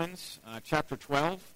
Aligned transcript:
Romans 0.00 0.40
uh, 0.46 0.58
chapter 0.64 0.96
12. 0.96 1.52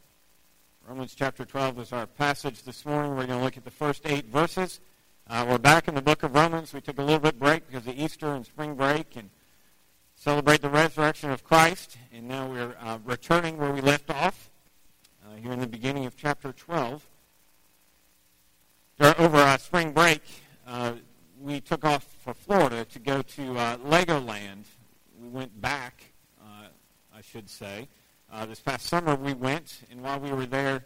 Romans 0.87 1.15
chapter 1.17 1.47
12 1.47 1.79
is 1.79 1.93
our 1.95 2.07
passage 2.07 2.63
this 2.65 2.85
morning. 2.85 3.13
We're 3.13 3.27
going 3.27 3.39
to 3.39 3.43
look 3.43 3.57
at 3.57 3.65
the 3.65 3.71
first 3.71 4.03
eight 4.05 4.27
verses. 4.27 4.81
Uh, 5.27 5.47
we're 5.49 5.57
back 5.57 5.89
in 5.89 5.95
the 5.95 6.03
book 6.03 6.23
of 6.23 6.35
Romans. 6.35 6.75
We 6.75 6.83
took 6.83 6.99
a 6.99 7.03
little 7.03 7.21
bit 7.21 7.39
break 7.39 7.67
because 7.67 7.87
of 7.87 7.95
Easter 7.97 8.35
and 8.35 8.45
spring 8.45 8.75
break 8.75 9.17
and 9.17 9.31
celebrate 10.15 10.61
the 10.61 10.69
resurrection 10.69 11.31
of 11.31 11.43
Christ. 11.43 11.97
And 12.13 12.29
now 12.29 12.47
we're 12.47 12.77
uh, 12.83 12.99
returning 13.07 13.57
where 13.57 13.73
we 13.73 13.81
left 13.81 14.11
off 14.11 14.51
uh, 15.25 15.37
here 15.37 15.53
in 15.53 15.61
the 15.61 15.67
beginning 15.67 16.05
of 16.05 16.15
chapter 16.15 16.53
12. 16.53 17.03
Over 19.01 19.39
our 19.39 19.59
spring 19.59 19.93
break, 19.93 20.21
uh, 20.67 20.93
we 21.41 21.63
took 21.63 21.83
off 21.87 22.05
for 22.23 22.35
Florida 22.35 22.85
to 22.85 22.99
go 22.99 23.23
to 23.23 23.57
uh, 23.57 23.79
Legoland. 23.79 24.65
We 25.19 25.29
went 25.29 25.59
back, 25.63 26.05
I 26.47 27.23
should 27.23 27.49
say. 27.49 27.89
Uh, 28.35 28.45
this 28.47 28.59
past 28.59 28.87
summer 28.87 29.15
we 29.15 29.33
went, 29.33 29.83
and 29.93 30.03
while 30.03 30.19
we 30.19 30.33
were 30.33 30.45
there 30.45 30.85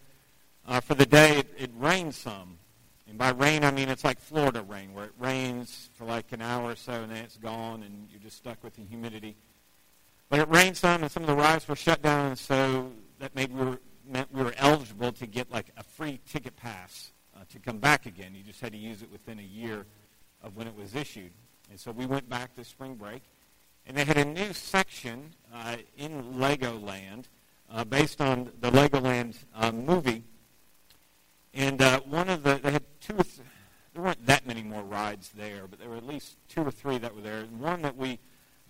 uh, 0.66 0.80
for 0.80 0.93
the 0.93 1.06
day, 1.06 1.39
it, 1.39 1.48
it 1.56 1.70
rained 1.79 2.15
some. 2.15 2.59
And 3.09 3.16
by 3.16 3.30
rain, 3.30 3.65
I 3.65 3.70
mean 3.70 3.89
it's 3.89 4.05
like 4.05 4.20
Florida 4.20 4.61
rain, 4.61 4.93
where 4.93 5.06
it 5.06 5.15
rains 5.19 5.89
for 5.95 6.05
like 6.05 6.30
an 6.33 6.42
hour 6.42 6.73
or 6.73 6.77
so, 6.77 6.92
and 6.92 7.11
then 7.11 7.25
it's 7.25 7.39
gone, 7.39 7.84
and 7.84 8.06
you're 8.11 8.20
just 8.20 8.37
stuck 8.37 8.62
with 8.62 8.77
the 8.77 8.83
humidity. 8.83 9.34
But 10.29 10.41
it 10.41 10.48
rained 10.51 10.77
some, 10.77 11.03
and 11.03 11.11
some 11.11 11.23
of 11.23 11.27
the 11.27 11.37
rides 11.37 11.66
were 11.66 11.75
shut 11.75 12.03
down, 12.03 12.27
and 12.27 12.39
so 12.39 12.92
that 13.19 13.34
made 13.34 13.51
we 13.51 13.65
were, 13.65 13.78
meant 14.06 14.30
we 14.30 14.42
were 14.42 14.55
eligible 14.59 15.12
to 15.12 15.27
get 15.27 15.51
like 15.51 15.73
a 15.78 15.83
free 15.83 16.20
ticket 16.30 16.55
pass 16.55 17.12
uh, 17.34 17.45
to 17.51 17.59
come 17.59 17.78
back 17.78 18.05
again. 18.05 18.34
You 18.34 18.42
just 18.42 18.61
had 18.61 18.73
to 18.73 18.78
use 18.78 19.01
it 19.01 19.11
within 19.11 19.39
a 19.39 19.42
year 19.42 19.87
of 20.42 20.55
when 20.55 20.67
it 20.67 20.77
was 20.77 20.95
issued. 20.95 21.33
And 21.70 21.80
so 21.80 21.92
we 21.92 22.05
went 22.05 22.28
back 22.28 22.55
this 22.56 22.69
spring 22.69 22.97
break, 22.97 23.23
and 23.87 23.97
they 23.97 24.05
had 24.05 24.19
a 24.19 24.25
new 24.27 24.53
section 24.53 25.30
uh, 25.55 25.77
in 25.97 26.34
Legoland 26.34 27.25
uh, 27.73 27.85
based 27.85 28.21
on 28.21 28.51
the 28.61 28.71
Legoland 28.71 29.37
uh, 29.55 29.73
movie. 29.73 30.25
And 31.55 31.81
uh, 31.83 32.01
one 32.01 32.29
of 32.29 32.42
the, 32.42 32.61
they 32.62 32.73
had 32.73 32.84
two 33.01 33.15
or 33.15 33.25
th- 33.25 33.41
there 33.95 34.03
weren't 34.03 34.27
that 34.27 34.47
many 34.47 34.62
more 34.62 34.83
rides 34.83 35.31
there, 35.37 35.67
but 35.69 35.79
there 35.79 35.89
were 35.89 35.97
at 35.97 36.07
least 36.07 36.37
two 36.48 36.62
or 36.62 36.70
three 36.70 36.98
that 36.98 37.15
were 37.15 37.20
there. 37.20 37.41
And 37.41 37.61
one 37.61 37.83
that 37.83 37.97
we 37.97 38.19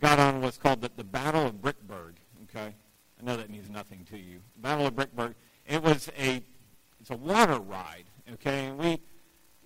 got 0.01 0.19
on 0.19 0.41
was 0.41 0.57
called 0.57 0.81
the, 0.81 0.91
the 0.97 1.05
Battle 1.05 1.47
of 1.47 1.55
Bricksburg. 1.61 2.15
Okay, 2.45 2.75
I 3.21 3.25
know 3.25 3.37
that 3.37 3.51
means 3.51 3.69
nothing 3.69 4.07
to 4.11 4.17
you. 4.17 4.39
The 4.57 4.63
Battle 4.63 4.87
of 4.87 4.95
Bricksburg. 4.95 5.35
It 5.67 5.83
was 5.83 6.09
a 6.19 6.43
it's 7.01 7.11
a 7.11 7.17
water 7.17 7.59
ride. 7.59 8.05
Okay, 8.35 8.67
and 8.67 8.79
we 8.79 9.01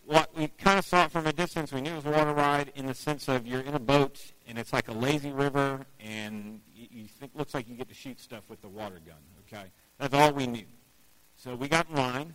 what 0.05 0.37
we 0.37 0.49
kind 0.49 0.79
of 0.79 0.85
saw 0.85 1.05
it 1.05 1.13
from 1.13 1.27
a 1.27 1.33
distance. 1.33 1.73
We 1.73 1.81
knew 1.81 1.93
it 1.93 1.97
was 1.97 2.07
a 2.07 2.11
water 2.11 2.33
ride 2.33 2.73
in 2.75 2.87
the 2.87 2.95
sense 2.95 3.29
of 3.29 3.47
you're 3.47 3.61
in 3.61 3.75
a 3.75 3.81
boat 3.81 4.21
and 4.47 4.59
it's 4.59 4.73
like 4.73 4.89
a 4.89 4.93
lazy 4.93 5.33
river, 5.33 5.85
and 6.01 6.61
you 6.75 7.07
think 7.07 7.33
looks 7.35 7.55
like 7.55 7.69
you 7.69 7.77
get 7.77 7.89
to 7.89 7.95
shoot 7.95 8.21
stuff 8.21 8.43
with 8.49 8.61
the 8.63 8.69
water 8.69 9.01
gun. 9.07 9.17
Okay, 9.47 9.65
that's 9.99 10.15
all 10.15 10.33
we 10.33 10.47
knew. 10.47 10.67
So 11.37 11.55
we 11.55 11.69
got 11.69 11.89
in 11.89 11.97
line, 11.97 12.35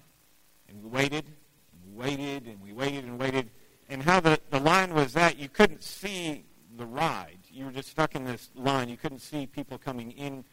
and 0.69 0.83
we 0.83 0.89
waited, 0.89 1.25
and 1.25 1.95
we 1.95 2.03
waited, 2.03 2.45
and 2.47 2.61
we 2.61 2.73
waited 2.73 3.05
and 3.05 3.19
waited. 3.19 3.49
And 3.89 4.03
how 4.03 4.19
the 4.19 4.39
the 4.49 4.59
line 4.59 4.93
was 4.93 5.13
that 5.13 5.37
you 5.37 5.49
couldn't 5.49 5.83
see 5.83 6.43
the 6.77 6.85
ride. 6.85 7.39
You 7.51 7.65
were 7.65 7.71
just 7.71 7.89
stuck 7.89 8.15
in 8.15 8.25
this 8.25 8.49
line. 8.55 8.89
You 8.89 8.97
couldn't 8.97 9.19
see 9.19 9.47
people 9.47 9.77
coming 9.77 10.11
in, 10.11 10.43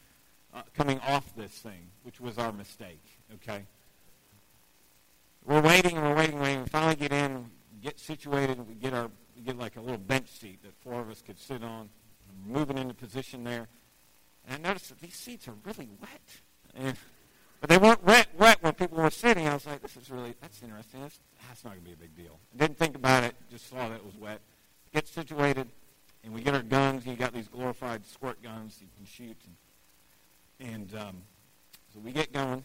uh, 0.54 0.62
coming 0.74 1.00
off 1.00 1.34
this 1.36 1.52
thing, 1.52 1.90
which 2.02 2.20
was 2.20 2.38
our 2.38 2.52
mistake. 2.52 3.02
Okay. 3.34 3.64
We're 5.44 5.60
waiting 5.60 5.98
and 5.98 6.06
we're 6.06 6.16
waiting 6.16 6.40
waiting. 6.40 6.62
We 6.62 6.68
finally 6.68 6.96
get 6.96 7.12
in, 7.12 7.50
get 7.82 7.93
situated, 8.04 8.66
we 8.68 8.74
get 8.74 8.94
our 8.94 9.10
we 9.36 9.42
get 9.42 9.58
like 9.58 9.76
a 9.76 9.80
little 9.80 9.98
bench 9.98 10.28
seat 10.28 10.62
that 10.62 10.74
four 10.82 11.00
of 11.00 11.10
us 11.10 11.22
could 11.22 11.38
sit 11.38 11.64
on. 11.64 11.88
Moving 12.46 12.78
into 12.78 12.94
position 12.94 13.44
there. 13.44 13.68
And 14.46 14.64
I 14.64 14.68
noticed 14.68 14.88
that 14.88 15.00
these 15.00 15.14
seats 15.14 15.46
are 15.48 15.54
really 15.64 15.88
wet. 16.00 16.20
And, 16.74 16.96
but 17.60 17.70
they 17.70 17.78
weren't 17.78 18.04
wet, 18.04 18.26
wet 18.36 18.58
when 18.60 18.72
people 18.74 18.98
were 18.98 19.10
sitting. 19.10 19.46
I 19.46 19.54
was 19.54 19.66
like, 19.66 19.80
this 19.82 19.96
is 19.96 20.10
really, 20.10 20.34
that's 20.40 20.62
interesting. 20.62 21.00
That's, 21.00 21.20
that's 21.48 21.64
not 21.64 21.74
to 21.74 21.80
be 21.80 21.92
a 21.92 21.96
big 21.96 22.16
deal. 22.16 22.38
Didn't 22.56 22.76
think 22.76 22.96
about 22.96 23.24
it, 23.24 23.34
just 23.50 23.70
saw 23.70 23.88
that 23.88 23.96
it 23.96 24.04
was 24.04 24.16
wet. 24.16 24.40
Get 24.92 25.06
situated, 25.06 25.68
and 26.24 26.34
we 26.34 26.42
get 26.42 26.54
our 26.54 26.62
guns. 26.62 27.06
You 27.06 27.14
got 27.14 27.32
these 27.32 27.48
glorified 27.48 28.04
squirt 28.04 28.42
guns 28.42 28.78
you 28.80 28.88
can 28.96 29.06
shoot. 29.06 29.36
And, 30.60 30.92
and 30.92 31.00
um, 31.00 31.16
so 31.92 32.00
we 32.00 32.10
get 32.10 32.32
going. 32.32 32.64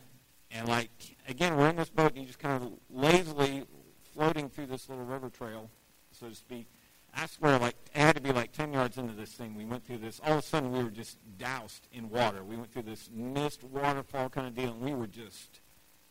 And, 0.52 0.68
like, 0.68 0.90
again, 1.28 1.56
we're 1.56 1.70
in 1.70 1.76
this 1.76 1.90
boat, 1.90 2.14
and 2.14 2.22
you 2.22 2.26
just 2.26 2.40
kind 2.40 2.64
of 2.64 2.72
lazily 2.90 3.66
floating 4.14 4.50
through 4.50 4.68
this 4.68 4.90
little 4.90 5.06
river 5.06 5.30
trail 5.30 5.70
so 6.12 6.28
to 6.28 6.36
speak. 6.36 6.68
I 7.16 7.26
swear, 7.26 7.58
like, 7.58 7.76
it 7.94 8.00
had 8.00 8.16
to 8.16 8.22
be 8.22 8.32
like 8.32 8.52
10 8.52 8.74
yards 8.74 8.98
into 8.98 9.14
this 9.14 9.32
thing. 9.32 9.56
We 9.56 9.66
went 9.66 9.86
through 9.86 9.98
this. 9.98 10.22
All 10.24 10.34
of 10.34 10.40
a 10.40 10.42
sudden, 10.42 10.72
we 10.72 10.84
were 10.84 10.92
just 10.92 11.18
doused 11.38 11.88
in 11.92 12.10
water. 12.10 12.44
We 12.44 12.56
went 12.56 12.72
through 12.72 12.84
this 12.84 13.10
mist 13.12 13.64
waterfall 13.64 14.30
kind 14.30 14.48
of 14.48 14.56
deal, 14.56 14.72
and 14.72 14.82
we 14.82 14.94
were 14.94 15.08
just 15.08 15.62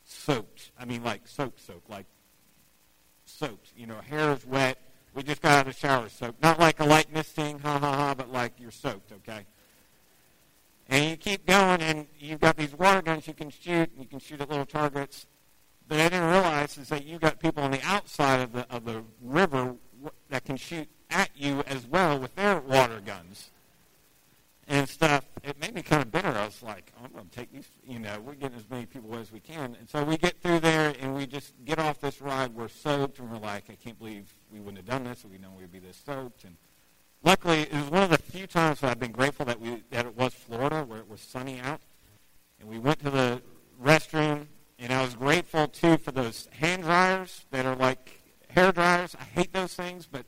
soaked. 0.04 0.72
I 0.78 0.84
mean, 0.84 1.04
like, 1.04 1.28
soaked, 1.28 1.60
soaked, 1.60 1.88
like 1.88 2.06
soaked. 3.25 3.72
You 3.76 3.87
know, 3.87 3.98
hair 3.98 4.32
is 4.32 4.44
wet. 4.44 4.78
We 5.14 5.22
just 5.22 5.41
got 5.41 5.53
out 5.53 5.66
of 5.69 5.75
the 5.75 5.78
shower 5.78 6.08
soaked. 6.08 6.42
Not 6.42 6.58
like 6.58 6.81
a 6.81 6.84
light 6.84 7.12
misting, 7.12 7.60
ha 7.60 7.78
ha 7.78 7.92
ha, 7.92 8.14
but 8.14 8.32
like 8.32 8.54
you're 8.58 8.70
soaked, 8.70 9.12
okay? 9.12 9.47
And 10.88 11.10
you 11.10 11.16
keep 11.16 11.47
going, 11.47 11.81
and 11.81 12.06
you've 12.19 12.41
got 12.41 12.56
these 12.56 12.76
water 12.76 13.03
guns 13.03 13.28
you 13.28 13.34
can 13.34 13.50
shoot, 13.50 13.91
and 13.92 14.00
you 14.00 14.06
can 14.06 14.19
shoot 14.19 14.41
at 14.41 14.48
little 14.48 14.66
targets. 14.66 15.26
But 15.88 16.00
I 16.00 16.09
didn't 16.10 16.31
realize 16.31 16.76
is 16.76 16.88
that 16.91 17.04
you've 17.04 17.22
got 17.22 17.41
people 17.41 17.62
on 17.62 17.71
the 17.71 17.82
outside 17.82 18.41
of 18.41 18.53
the 18.53 18.66
of 18.71 18.84
the 18.84 19.03
river 19.22 19.75
that 20.28 20.44
can 20.44 20.56
shoot 20.56 20.88
at 21.10 21.31
you 21.34 21.62
as 21.66 21.87
well 21.87 22.19
with 22.19 22.34
their 22.37 22.60
water 22.60 23.00
guns 23.04 23.50
and 24.69 24.87
stuff. 24.88 25.25
It 25.43 25.59
made 25.59 25.75
me 25.75 25.82
kind 25.82 26.03
of 26.03 26.12
bitter. 26.12 26.28
I 26.28 26.44
was 26.44 26.62
like, 26.62 26.93
I'm 27.03 27.10
going 27.12 27.28
to 27.28 27.31
take 27.31 27.50
these, 27.50 27.69
you 27.87 27.99
know, 27.99 28.21
we're 28.21 28.34
getting 28.34 28.59
as 28.59 28.69
many 28.71 28.84
people 28.84 29.16
as 29.16 29.32
we 29.32 29.41
can. 29.41 29.76
And 29.81 29.88
so 29.88 30.04
we 30.04 30.19
get 30.19 30.41
through 30.43 30.60
there 30.60 30.94
and 31.00 31.15
we 31.15 31.26
just 31.26 31.54
get 31.65 31.78
off 31.78 32.00
this 32.00 32.20
ride. 32.20 32.55
We're 32.55 32.69
soaked 32.69 33.19
and 33.19 33.31
we're 33.31 33.38
like, 33.38 33.65
I 33.70 33.75
can't 33.82 33.99
believe 33.99 34.32
we 34.53 34.60
wouldn't 34.60 34.76
have 34.76 34.87
done 34.87 35.05
this. 35.05 35.25
We 35.25 35.38
know 35.38 35.49
we'd 35.59 35.72
be 35.72 35.78
this 35.78 36.00
soaked. 36.05 36.44
And 36.44 36.56
luckily, 37.25 37.62
it 37.62 37.72
was 37.72 37.91
one 37.91 38.03
of 38.03 38.10
the 38.10 38.19
few 38.19 38.47
times 38.47 38.81
that 38.81 38.91
I've 38.91 39.00
been 39.00 39.12
grateful 39.12 39.47
that 39.47 39.59
we 39.59 39.82
that 39.91 40.05
it 40.05 40.16
was 40.16 40.34
Florida 40.34 40.84
where 40.84 40.99
it 40.99 41.09
was 41.09 41.20
sunny 41.20 41.59
out. 41.60 41.81
And 42.60 42.69
we 42.69 42.78
went 42.78 42.99
to 43.00 43.10
the 43.10 43.41
restroom 43.82 44.47
and 44.78 44.92
I 44.92 45.02
was 45.02 45.14
grateful 45.14 45.66
too 45.66 45.96
for 45.98 46.12
those 46.12 46.48
hand 46.52 46.84
dryers 46.84 47.44
that 47.50 47.66
are 47.66 47.76
like 47.76 48.20
hair 48.50 48.72
dryers. 48.72 49.16
I 49.18 49.24
hate 49.24 49.52
those 49.52 49.74
things, 49.74 50.06
but 50.06 50.24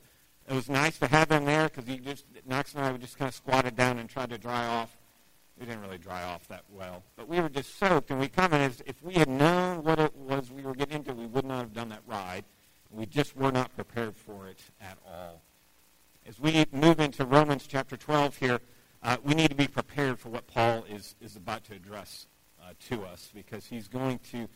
it 0.47 0.53
was 0.53 0.69
nice 0.69 0.99
to 0.99 1.07
have 1.07 1.29
them 1.29 1.45
there 1.45 1.69
because 1.69 1.87
you 1.87 1.97
just 1.97 2.25
Knox 2.45 2.73
and 2.73 2.83
I 2.83 2.91
would 2.91 3.01
just 3.01 3.17
kind 3.17 3.29
of 3.29 3.35
squatted 3.35 3.75
down 3.75 3.99
and 3.99 4.09
tried 4.09 4.29
to 4.31 4.37
dry 4.37 4.67
off. 4.67 4.97
We 5.59 5.65
didn't 5.65 5.81
really 5.81 5.99
dry 5.99 6.23
off 6.23 6.47
that 6.47 6.63
well, 6.71 7.03
but 7.15 7.27
we 7.27 7.39
were 7.39 7.49
just 7.49 7.77
soaked, 7.77 8.09
and 8.09 8.19
we 8.19 8.27
commented 8.27 8.81
if 8.87 9.01
we 9.03 9.13
had 9.13 9.29
known 9.29 9.83
what 9.83 9.99
it 9.99 10.15
was 10.15 10.51
we 10.51 10.63
were 10.63 10.73
getting 10.73 10.95
into, 10.95 11.13
we 11.13 11.27
would 11.27 11.45
not 11.45 11.59
have 11.59 11.73
done 11.73 11.89
that 11.89 12.01
ride. 12.07 12.45
We 12.89 13.05
just 13.05 13.37
were 13.37 13.51
not 13.51 13.73
prepared 13.75 14.17
for 14.17 14.47
it 14.47 14.59
at 14.81 14.97
all. 15.05 15.43
As 16.27 16.39
we 16.39 16.65
move 16.71 16.99
into 16.99 17.25
Romans 17.25 17.67
chapter 17.67 17.95
12 17.95 18.37
here, 18.37 18.59
uh, 19.03 19.17
we 19.23 19.33
need 19.33 19.49
to 19.49 19.55
be 19.55 19.67
prepared 19.67 20.19
for 20.19 20.29
what 20.29 20.47
Paul 20.47 20.83
is, 20.89 21.15
is 21.21 21.35
about 21.35 21.63
to 21.65 21.73
address 21.73 22.27
uh, 22.61 22.73
to 22.89 23.03
us 23.03 23.29
because 23.33 23.65
he's 23.65 23.87
going 23.87 24.19
to 24.31 24.47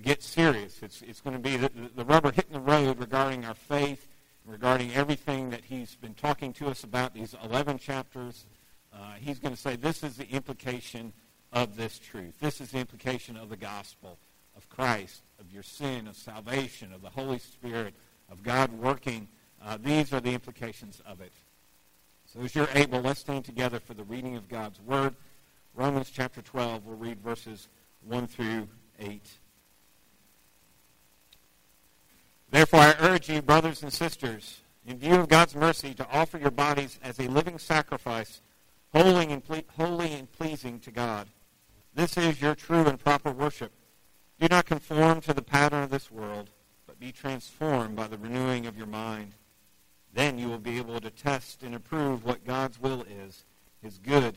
get 0.00 0.22
serious. 0.22 0.82
It's, 0.82 1.02
it's 1.02 1.20
going 1.20 1.36
to 1.36 1.42
be 1.42 1.56
the, 1.56 1.70
the 1.94 2.04
rubber 2.04 2.32
hitting 2.32 2.52
the 2.52 2.60
road 2.60 2.98
regarding 2.98 3.44
our 3.44 3.54
faith, 3.54 4.08
regarding 4.46 4.92
everything 4.94 5.50
that 5.50 5.64
he's 5.64 5.96
been 5.96 6.14
talking 6.14 6.52
to 6.54 6.68
us 6.68 6.84
about, 6.84 7.14
these 7.14 7.34
11 7.44 7.78
chapters. 7.78 8.46
Uh, 8.92 9.14
he's 9.20 9.38
going 9.38 9.54
to 9.54 9.60
say 9.60 9.76
this 9.76 10.02
is 10.02 10.16
the 10.16 10.28
implication 10.30 11.12
of 11.52 11.76
this 11.76 11.98
truth. 11.98 12.34
This 12.40 12.60
is 12.60 12.70
the 12.70 12.78
implication 12.78 13.36
of 13.36 13.50
the 13.50 13.56
gospel, 13.56 14.18
of 14.56 14.68
Christ, 14.68 15.22
of 15.38 15.52
your 15.52 15.62
sin, 15.62 16.08
of 16.08 16.16
salvation, 16.16 16.92
of 16.92 17.02
the 17.02 17.10
Holy 17.10 17.38
Spirit, 17.38 17.94
of 18.30 18.42
God 18.42 18.72
working. 18.72 19.28
Uh, 19.64 19.78
these 19.82 20.12
are 20.12 20.20
the 20.20 20.32
implications 20.32 21.02
of 21.06 21.20
it. 21.20 21.32
So 22.32 22.40
as 22.40 22.54
you're 22.54 22.68
able, 22.74 23.00
let's 23.00 23.20
stand 23.20 23.44
together 23.44 23.78
for 23.78 23.92
the 23.92 24.04
reading 24.04 24.36
of 24.36 24.48
God's 24.48 24.80
Word. 24.80 25.14
Romans 25.74 26.10
chapter 26.10 26.42
12, 26.42 26.84
we'll 26.84 26.96
read 26.96 27.20
verses 27.20 27.68
1 28.06 28.26
through 28.26 28.68
8. 28.98 29.22
Therefore, 32.50 32.80
I 32.80 32.94
urge 33.00 33.30
you, 33.30 33.40
brothers 33.40 33.82
and 33.82 33.90
sisters, 33.90 34.60
in 34.86 34.98
view 34.98 35.14
of 35.14 35.28
God's 35.28 35.56
mercy, 35.56 35.94
to 35.94 36.06
offer 36.10 36.36
your 36.36 36.50
bodies 36.50 36.98
as 37.02 37.18
a 37.18 37.28
living 37.28 37.58
sacrifice, 37.58 38.42
holy 38.92 39.32
and, 39.32 39.42
ple- 39.42 39.62
holy 39.76 40.12
and 40.12 40.30
pleasing 40.30 40.78
to 40.80 40.90
God. 40.90 41.28
This 41.94 42.18
is 42.18 42.42
your 42.42 42.54
true 42.54 42.86
and 42.86 42.98
proper 42.98 43.32
worship. 43.32 43.72
Do 44.38 44.48
not 44.48 44.66
conform 44.66 45.22
to 45.22 45.32
the 45.32 45.40
pattern 45.40 45.84
of 45.84 45.90
this 45.90 46.10
world, 46.10 46.50
but 46.86 47.00
be 47.00 47.12
transformed 47.12 47.96
by 47.96 48.08
the 48.08 48.18
renewing 48.18 48.66
of 48.66 48.76
your 48.76 48.86
mind. 48.86 49.32
Then 50.12 50.38
you 50.38 50.48
will 50.48 50.58
be 50.58 50.76
able 50.76 51.00
to 51.00 51.10
test 51.10 51.62
and 51.62 51.74
approve 51.74 52.24
what 52.24 52.46
God's 52.46 52.78
will 52.78 53.06
is, 53.24 53.44
his 53.80 53.96
good, 53.96 54.36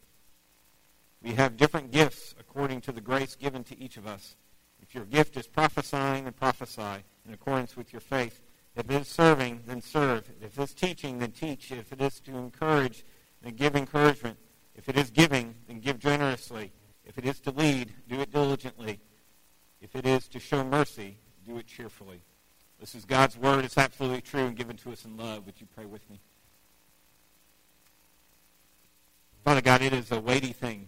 We 1.23 1.33
have 1.33 1.57
different 1.57 1.91
gifts 1.91 2.33
according 2.39 2.81
to 2.81 2.91
the 2.91 3.01
grace 3.01 3.35
given 3.35 3.63
to 3.65 3.79
each 3.79 3.97
of 3.97 4.07
us. 4.07 4.35
If 4.81 4.95
your 4.95 5.05
gift 5.05 5.37
is 5.37 5.47
prophesying, 5.47 6.23
then 6.23 6.33
prophesy 6.33 7.03
in 7.27 7.33
accordance 7.33 7.77
with 7.77 7.93
your 7.93 7.99
faith. 7.99 8.41
If 8.75 8.89
it 8.89 9.01
is 9.01 9.07
serving, 9.07 9.63
then 9.67 9.81
serve. 9.81 10.29
If 10.41 10.57
it 10.57 10.63
is 10.63 10.73
teaching, 10.73 11.19
then 11.19 11.31
teach. 11.31 11.71
If 11.71 11.93
it 11.93 12.01
is 12.01 12.19
to 12.21 12.37
encourage, 12.37 13.03
then 13.43 13.53
give 13.53 13.75
encouragement. 13.75 14.37
If 14.75 14.89
it 14.89 14.97
is 14.97 15.11
giving, 15.11 15.55
then 15.67 15.79
give 15.79 15.99
generously. 15.99 16.71
If 17.05 17.17
it 17.17 17.25
is 17.25 17.39
to 17.41 17.51
lead, 17.51 17.93
do 18.09 18.21
it 18.21 18.31
diligently. 18.31 18.99
If 19.81 19.95
it 19.95 20.05
is 20.05 20.27
to 20.29 20.39
show 20.39 20.63
mercy, 20.63 21.17
do 21.45 21.57
it 21.57 21.67
cheerfully. 21.67 22.21
This 22.79 22.95
is 22.95 23.05
God's 23.05 23.37
word. 23.37 23.65
It's 23.65 23.77
absolutely 23.77 24.21
true 24.21 24.45
and 24.45 24.55
given 24.55 24.77
to 24.77 24.91
us 24.91 25.05
in 25.05 25.17
love. 25.17 25.45
Would 25.45 25.59
you 25.59 25.67
pray 25.75 25.85
with 25.85 26.07
me? 26.09 26.19
Father 29.43 29.61
God, 29.61 29.81
it 29.81 29.93
is 29.93 30.11
a 30.11 30.19
weighty 30.19 30.53
thing 30.53 30.87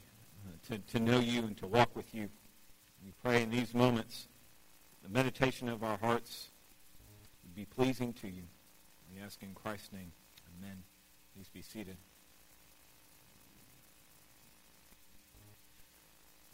to, 0.69 0.77
to 0.77 0.99
know 0.99 1.19
you 1.19 1.39
and 1.39 1.57
to 1.57 1.67
walk 1.67 1.95
with 1.95 2.13
you. 2.13 2.29
We 3.05 3.13
pray 3.21 3.43
in 3.43 3.49
these 3.49 3.73
moments 3.73 4.27
the 5.03 5.09
meditation 5.09 5.67
of 5.67 5.83
our 5.83 5.97
hearts 5.97 6.49
would 7.43 7.55
be 7.55 7.65
pleasing 7.65 8.13
to 8.13 8.27
you. 8.27 8.43
We 9.13 9.21
ask 9.21 9.41
in 9.43 9.53
Christ's 9.53 9.91
name. 9.91 10.11
Amen. 10.57 10.77
Please 11.35 11.49
be 11.53 11.61
seated. 11.61 11.97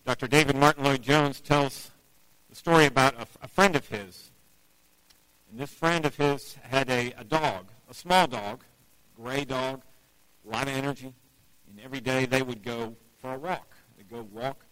Dr. 0.05 0.27
David 0.27 0.55
Martyn 0.55 0.83
Lloyd 0.83 1.03
Jones 1.03 1.39
tells 1.39 1.91
the 2.49 2.55
story 2.55 2.85
about 2.85 3.13
a, 3.13 3.27
a, 3.43 3.47
friend 3.47 3.75
of 3.75 3.87
his. 3.87 4.31
And 5.51 5.59
this 5.59 5.71
friend 5.71 6.05
of 6.05 6.15
his 6.15 6.55
had 6.63 6.89
a, 6.89 7.13
a 7.17 7.23
dog, 7.23 7.67
a 7.89 7.93
small 7.93 8.25
dog, 8.25 8.63
gray 9.15 9.45
dog, 9.45 9.83
a 10.47 10.51
lot 10.51 10.63
of 10.63 10.73
energy. 10.73 11.13
And 11.69 11.79
every 11.85 11.99
day 11.99 12.25
they 12.25 12.41
would 12.41 12.63
go 12.63 12.95
for 13.21 13.35
a 13.35 13.37
walk. 13.37 13.75
Go 14.09 14.27
walk 14.31 14.65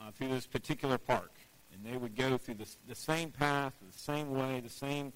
uh, 0.00 0.10
through 0.12 0.28
this 0.28 0.46
particular 0.46 0.98
park. 0.98 1.32
And 1.72 1.84
they 1.84 1.98
would 1.98 2.16
go 2.16 2.38
through 2.38 2.54
the, 2.54 2.68
the 2.88 2.94
same 2.94 3.30
path, 3.30 3.74
the 3.80 3.98
same 3.98 4.30
way, 4.30 4.60
the 4.60 4.70
same 4.70 5.12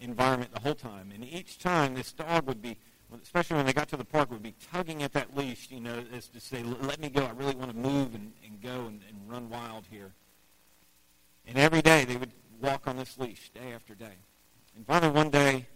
environment 0.00 0.52
the 0.52 0.60
whole 0.60 0.74
time. 0.74 1.12
And 1.14 1.24
each 1.24 1.58
time 1.58 1.94
this 1.94 2.12
dog 2.12 2.46
would 2.46 2.60
be 2.60 2.76
especially 3.22 3.56
when 3.56 3.66
they 3.66 3.72
got 3.72 3.88
to 3.88 3.96
the 3.96 4.04
park, 4.04 4.30
would 4.30 4.42
be 4.42 4.54
tugging 4.72 5.02
at 5.02 5.12
that 5.12 5.36
leash, 5.36 5.68
you 5.70 5.80
know, 5.80 6.02
as 6.12 6.28
to 6.28 6.40
say, 6.40 6.62
let 6.62 7.00
me 7.00 7.08
go. 7.08 7.24
I 7.24 7.30
really 7.30 7.54
want 7.54 7.70
to 7.70 7.76
move 7.76 8.14
and, 8.14 8.32
and 8.44 8.60
go 8.62 8.86
and, 8.86 9.00
and 9.08 9.18
run 9.28 9.48
wild 9.50 9.84
here. 9.90 10.12
And 11.46 11.58
every 11.58 11.82
day 11.82 12.04
they 12.04 12.16
would 12.16 12.32
walk 12.60 12.86
on 12.86 12.96
this 12.96 13.18
leash, 13.18 13.50
day 13.50 13.72
after 13.72 13.94
day. 13.94 14.16
And 14.76 14.86
finally 14.86 15.12
one 15.12 15.30
day 15.30 15.66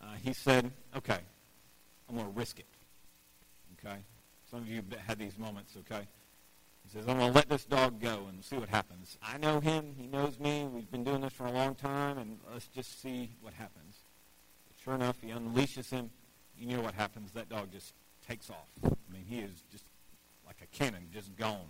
uh, 0.00 0.06
he 0.22 0.32
said, 0.32 0.70
okay, 0.96 1.20
I'm 2.08 2.16
going 2.16 2.26
to 2.26 2.38
risk 2.38 2.58
it. 2.58 2.66
Okay? 3.78 3.98
Some 4.50 4.60
of 4.60 4.68
you 4.68 4.76
have 4.90 5.00
had 5.00 5.18
these 5.18 5.38
moments, 5.38 5.76
okay? 5.78 6.06
Says, 6.92 7.08
I'm 7.08 7.18
going 7.18 7.30
to 7.30 7.34
let 7.34 7.48
this 7.48 7.64
dog 7.64 8.00
go 8.00 8.26
and 8.28 8.44
see 8.44 8.56
what 8.56 8.68
happens. 8.68 9.16
I 9.22 9.38
know 9.38 9.60
him. 9.60 9.94
He 9.96 10.06
knows 10.06 10.38
me. 10.38 10.66
We've 10.66 10.90
been 10.90 11.04
doing 11.04 11.22
this 11.22 11.32
for 11.32 11.46
a 11.46 11.52
long 11.52 11.74
time, 11.74 12.18
and 12.18 12.38
let's 12.52 12.66
just 12.66 13.00
see 13.00 13.30
what 13.40 13.54
happens. 13.54 13.96
But 14.68 14.76
sure 14.84 14.94
enough, 14.94 15.16
he 15.22 15.28
unleashes 15.28 15.90
him 15.90 16.10
you 16.58 16.76
know 16.76 16.82
what 16.82 16.94
happens. 16.94 17.32
That 17.32 17.48
dog 17.48 17.72
just 17.72 17.92
takes 18.28 18.50
off. 18.50 18.68
I 18.84 18.88
mean, 19.12 19.24
he 19.28 19.40
is 19.40 19.50
just 19.70 19.84
like 20.46 20.56
a 20.62 20.66
cannon, 20.76 21.08
just 21.12 21.34
gone. 21.36 21.66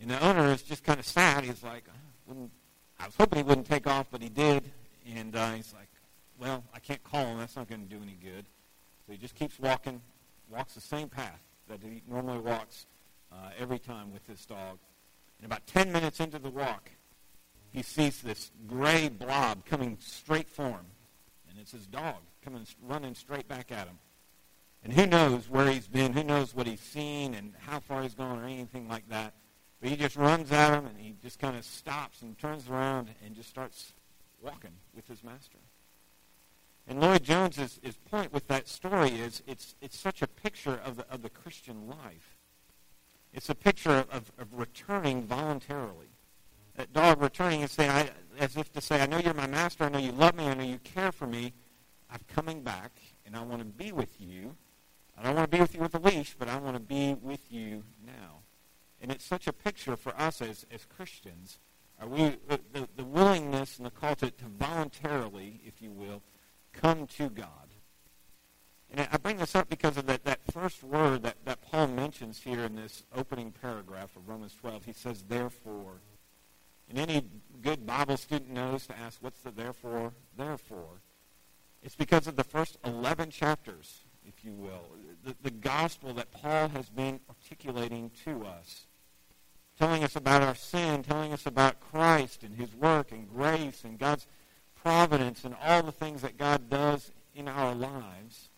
And 0.00 0.10
the 0.10 0.24
owner 0.24 0.52
is 0.52 0.62
just 0.62 0.84
kind 0.84 1.00
of 1.00 1.06
sad. 1.06 1.44
He's 1.44 1.62
like, 1.62 1.84
I, 2.28 2.34
I 3.02 3.06
was 3.06 3.14
hoping 3.16 3.38
he 3.38 3.42
wouldn't 3.42 3.66
take 3.66 3.86
off, 3.86 4.08
but 4.10 4.22
he 4.22 4.28
did. 4.28 4.70
And 5.16 5.34
uh, 5.34 5.52
he's 5.52 5.72
like, 5.72 5.88
well, 6.38 6.62
I 6.74 6.78
can't 6.78 7.02
call 7.02 7.26
him. 7.26 7.38
That's 7.38 7.56
not 7.56 7.68
going 7.68 7.88
to 7.88 7.88
do 7.88 8.00
any 8.02 8.16
good. 8.22 8.44
So 9.06 9.12
he 9.12 9.18
just 9.18 9.34
keeps 9.34 9.58
walking, 9.58 10.00
walks 10.50 10.74
the 10.74 10.80
same 10.80 11.08
path 11.08 11.40
that 11.68 11.80
he 11.82 12.02
normally 12.08 12.38
walks 12.38 12.86
uh, 13.32 13.50
every 13.58 13.78
time 13.78 14.12
with 14.12 14.26
this 14.26 14.44
dog. 14.46 14.78
And 15.38 15.46
about 15.46 15.66
10 15.66 15.92
minutes 15.92 16.20
into 16.20 16.38
the 16.38 16.50
walk, 16.50 16.90
he 17.70 17.82
sees 17.82 18.22
this 18.22 18.50
gray 18.66 19.08
blob 19.08 19.64
coming 19.64 19.98
straight 20.00 20.48
for 20.48 20.66
him. 20.66 20.86
And 21.48 21.58
it's 21.58 21.72
his 21.72 21.86
dog 21.86 22.16
coming 22.42 22.66
running 22.82 23.14
straight 23.14 23.48
back 23.48 23.70
at 23.70 23.86
him. 23.86 23.98
And 24.84 24.92
who 24.92 25.06
knows 25.06 25.48
where 25.48 25.70
he's 25.70 25.88
been, 25.88 26.12
who 26.12 26.22
knows 26.22 26.54
what 26.54 26.66
he's 26.66 26.80
seen 26.80 27.34
and 27.34 27.52
how 27.58 27.80
far 27.80 28.02
he's 28.02 28.14
gone 28.14 28.38
or 28.38 28.44
anything 28.44 28.88
like 28.88 29.08
that. 29.08 29.34
But 29.80 29.90
he 29.90 29.96
just 29.96 30.16
runs 30.16 30.50
at 30.50 30.74
him 30.74 30.86
and 30.86 30.98
he 30.98 31.14
just 31.22 31.38
kind 31.38 31.56
of 31.56 31.64
stops 31.64 32.22
and 32.22 32.38
turns 32.38 32.68
around 32.68 33.10
and 33.24 33.34
just 33.34 33.48
starts 33.48 33.92
walking 34.42 34.72
with 34.94 35.06
his 35.06 35.22
master. 35.22 35.58
And 36.86 37.00
Lloyd 37.00 37.22
Jones's 37.22 37.78
point 38.10 38.32
with 38.32 38.48
that 38.48 38.66
story 38.66 39.10
is 39.10 39.42
it's, 39.46 39.74
it's 39.80 39.98
such 39.98 40.22
a 40.22 40.26
picture 40.26 40.80
of 40.84 40.96
the, 40.96 41.06
of 41.10 41.22
the 41.22 41.28
Christian 41.28 41.86
life. 41.86 42.37
It's 43.32 43.48
a 43.48 43.54
picture 43.54 44.04
of, 44.10 44.32
of 44.38 44.52
returning 44.52 45.24
voluntarily. 45.24 46.08
That 46.76 46.92
dog 46.92 47.20
returning 47.20 47.62
and 47.62 47.70
saying, 47.70 47.90
I, 47.90 48.10
as 48.38 48.56
if 48.56 48.72
to 48.72 48.80
say, 48.80 49.00
I 49.00 49.06
know 49.06 49.18
you're 49.18 49.34
my 49.34 49.46
master, 49.46 49.84
I 49.84 49.88
know 49.88 49.98
you 49.98 50.12
love 50.12 50.34
me, 50.34 50.46
I 50.46 50.54
know 50.54 50.64
you 50.64 50.78
care 50.78 51.12
for 51.12 51.26
me, 51.26 51.52
I'm 52.10 52.20
coming 52.28 52.62
back 52.62 52.92
and 53.26 53.36
I 53.36 53.42
want 53.42 53.60
to 53.60 53.66
be 53.66 53.92
with 53.92 54.20
you. 54.20 54.56
I 55.16 55.22
don't 55.22 55.34
want 55.34 55.50
to 55.50 55.56
be 55.56 55.60
with 55.60 55.74
you 55.74 55.80
with 55.80 55.94
a 55.94 55.98
leash, 55.98 56.36
but 56.38 56.48
I 56.48 56.56
want 56.56 56.76
to 56.76 56.80
be 56.80 57.14
with 57.14 57.50
you 57.50 57.82
now. 58.06 58.42
And 59.00 59.10
it's 59.10 59.24
such 59.24 59.46
a 59.46 59.52
picture 59.52 59.96
for 59.96 60.18
us 60.18 60.40
as, 60.40 60.64
as 60.72 60.84
Christians. 60.84 61.58
Are 62.00 62.08
we 62.08 62.36
the, 62.48 62.88
the 62.96 63.04
willingness 63.04 63.76
and 63.76 63.86
the 63.86 63.90
call 63.90 64.14
to, 64.16 64.30
to 64.30 64.44
voluntarily, 64.44 65.60
if 65.66 65.82
you 65.82 65.90
will, 65.90 66.22
come 66.72 67.06
to 67.18 67.28
God? 67.28 67.67
And 68.98 69.06
I 69.12 69.16
bring 69.16 69.36
this 69.36 69.54
up 69.54 69.68
because 69.68 69.96
of 69.96 70.06
that, 70.06 70.24
that 70.24 70.40
first 70.50 70.82
word 70.82 71.22
that, 71.22 71.36
that 71.44 71.62
Paul 71.62 71.86
mentions 71.86 72.42
here 72.42 72.64
in 72.64 72.74
this 72.74 73.04
opening 73.14 73.52
paragraph 73.52 74.16
of 74.16 74.28
Romans 74.28 74.56
12. 74.60 74.86
He 74.86 74.92
says, 74.92 75.22
therefore. 75.28 76.00
And 76.88 76.98
any 76.98 77.22
good 77.62 77.86
Bible 77.86 78.16
student 78.16 78.50
knows 78.50 78.88
to 78.88 78.98
ask, 78.98 79.18
what's 79.22 79.38
the 79.38 79.52
therefore? 79.52 80.14
Therefore. 80.36 81.00
It's 81.80 81.94
because 81.94 82.26
of 82.26 82.34
the 82.34 82.42
first 82.42 82.76
11 82.84 83.30
chapters, 83.30 84.00
if 84.26 84.44
you 84.44 84.52
will, 84.52 84.82
the, 85.24 85.36
the 85.44 85.52
gospel 85.52 86.12
that 86.14 86.32
Paul 86.32 86.66
has 86.70 86.88
been 86.88 87.20
articulating 87.28 88.10
to 88.24 88.44
us, 88.46 88.88
telling 89.78 90.02
us 90.02 90.16
about 90.16 90.42
our 90.42 90.56
sin, 90.56 91.04
telling 91.04 91.32
us 91.32 91.46
about 91.46 91.78
Christ 91.78 92.42
and 92.42 92.56
his 92.56 92.74
work 92.74 93.12
and 93.12 93.28
grace 93.32 93.84
and 93.84 93.96
God's 93.96 94.26
providence 94.82 95.44
and 95.44 95.54
all 95.62 95.84
the 95.84 95.92
things 95.92 96.22
that 96.22 96.36
God 96.36 96.68
does 96.68 97.12
in 97.32 97.46
our 97.46 97.76
lives. 97.76 98.48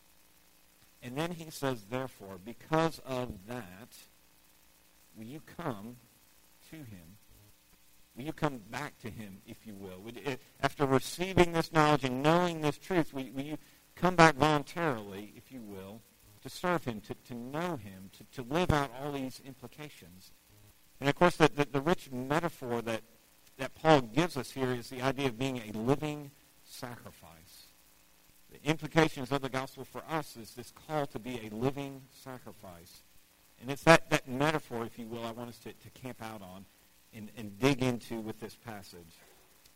And 1.02 1.16
then 1.16 1.32
he 1.32 1.50
says, 1.50 1.84
therefore, 1.90 2.38
because 2.44 3.00
of 3.06 3.46
that, 3.48 3.96
will 5.16 5.24
you 5.24 5.40
come 5.56 5.96
to 6.70 6.76
him 6.76 7.16
Will 8.16 8.24
you 8.24 8.32
come 8.32 8.60
back 8.70 8.98
to 8.98 9.08
him, 9.08 9.38
if 9.46 9.66
you 9.66 9.74
will? 9.74 10.02
Eh, 10.26 10.36
after 10.60 10.84
receiving 10.84 11.52
this 11.52 11.72
knowledge 11.72 12.04
and 12.04 12.22
knowing 12.22 12.60
this 12.60 12.76
truth, 12.76 13.14
will, 13.14 13.24
will 13.34 13.44
you 13.44 13.56
come 13.94 14.16
back 14.16 14.34
voluntarily, 14.36 15.32
if 15.36 15.50
you 15.50 15.62
will, 15.62 16.02
to 16.42 16.50
serve 16.50 16.84
him, 16.84 17.00
to, 17.00 17.14
to 17.28 17.34
know 17.34 17.76
him, 17.76 18.10
to, 18.18 18.42
to 18.42 18.52
live 18.52 18.72
out 18.72 18.90
all 19.00 19.12
these 19.12 19.40
implications? 19.46 20.32
And 21.00 21.08
of 21.08 21.14
course, 21.14 21.36
the, 21.36 21.48
the, 21.48 21.66
the 21.70 21.80
rich 21.80 22.10
metaphor 22.10 22.82
that, 22.82 23.02
that 23.58 23.74
Paul 23.74 24.02
gives 24.02 24.36
us 24.36 24.50
here 24.50 24.72
is 24.74 24.90
the 24.90 25.00
idea 25.00 25.28
of 25.28 25.38
being 25.38 25.58
a 25.58 25.78
living 25.78 26.30
sacrifice. 26.62 27.69
The 28.50 28.68
implications 28.68 29.30
of 29.30 29.42
the 29.42 29.48
gospel 29.48 29.84
for 29.84 30.02
us 30.08 30.36
is 30.36 30.54
this 30.54 30.72
call 30.86 31.06
to 31.06 31.18
be 31.18 31.40
a 31.46 31.54
living 31.54 32.02
sacrifice. 32.10 33.02
And 33.60 33.70
it's 33.70 33.84
that, 33.84 34.10
that 34.10 34.28
metaphor, 34.28 34.84
if 34.84 34.98
you 34.98 35.06
will, 35.06 35.24
I 35.24 35.32
want 35.32 35.50
us 35.50 35.58
to, 35.58 35.72
to 35.72 35.90
camp 35.90 36.22
out 36.22 36.42
on 36.42 36.64
and, 37.14 37.30
and 37.36 37.58
dig 37.58 37.82
into 37.82 38.20
with 38.20 38.40
this 38.40 38.54
passage. 38.54 39.18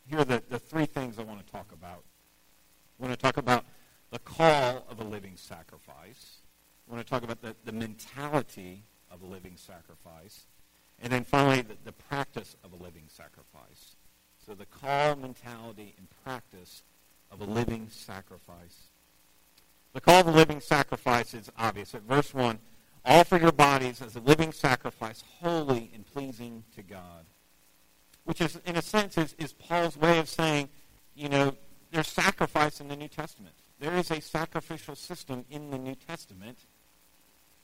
Here 0.09 0.19
are 0.19 0.25
the, 0.25 0.43
the 0.49 0.59
three 0.59 0.85
things 0.85 1.19
I 1.19 1.23
want 1.23 1.45
to 1.45 1.51
talk 1.51 1.71
about. 1.71 2.03
I 2.99 3.03
want 3.03 3.13
to 3.13 3.21
talk 3.21 3.37
about 3.37 3.65
the 4.11 4.19
call 4.19 4.85
of 4.89 4.99
a 4.99 5.03
living 5.03 5.33
sacrifice. 5.35 6.37
I 6.87 6.93
want 6.93 7.05
to 7.05 7.09
talk 7.09 7.23
about 7.23 7.41
the, 7.41 7.55
the 7.65 7.71
mentality 7.71 8.83
of 9.11 9.21
a 9.21 9.25
living 9.25 9.55
sacrifice. 9.55 10.45
And 11.01 11.11
then 11.11 11.23
finally, 11.23 11.61
the, 11.61 11.75
the 11.83 11.91
practice 11.91 12.55
of 12.63 12.73
a 12.73 12.83
living 12.83 13.05
sacrifice. 13.07 13.95
So 14.45 14.53
the 14.53 14.65
call, 14.65 15.15
mentality, 15.15 15.95
and 15.97 16.07
practice 16.23 16.83
of 17.35 17.47
a 17.47 17.51
living 17.51 17.87
sacrifice. 17.89 18.89
The 19.93 20.01
call 20.01 20.21
of 20.21 20.27
a 20.27 20.31
living 20.31 20.61
sacrifice 20.61 21.33
is 21.33 21.51
obvious. 21.57 21.93
At 21.93 22.03
verse 22.03 22.33
1, 22.33 22.59
Offer 23.05 23.37
your 23.37 23.51
bodies 23.51 24.01
as 24.01 24.15
a 24.15 24.19
living 24.19 24.51
sacrifice, 24.51 25.23
holy 25.39 25.91
and 25.93 26.05
pleasing 26.05 26.63
to 26.75 26.81
God. 26.81 27.25
Which 28.23 28.41
is, 28.41 28.59
in 28.65 28.77
a 28.77 28.81
sense, 28.81 29.17
is, 29.17 29.35
is 29.37 29.53
Paul's 29.53 29.95
way 29.95 30.17
of 30.17 30.27
saying, 30.27 30.69
you 31.13 31.29
know, 31.29 31.55
there's 31.91 32.07
sacrifice 32.07 32.81
in 32.81 32.87
the 32.87 32.95
New 32.95 33.07
Testament. 33.07 33.53
There 33.79 33.93
is 33.95 34.09
a 34.09 34.19
sacrificial 34.21 34.95
system 34.95 35.45
in 35.51 35.69
the 35.69 35.77
New 35.77 35.95
Testament. 35.95 36.57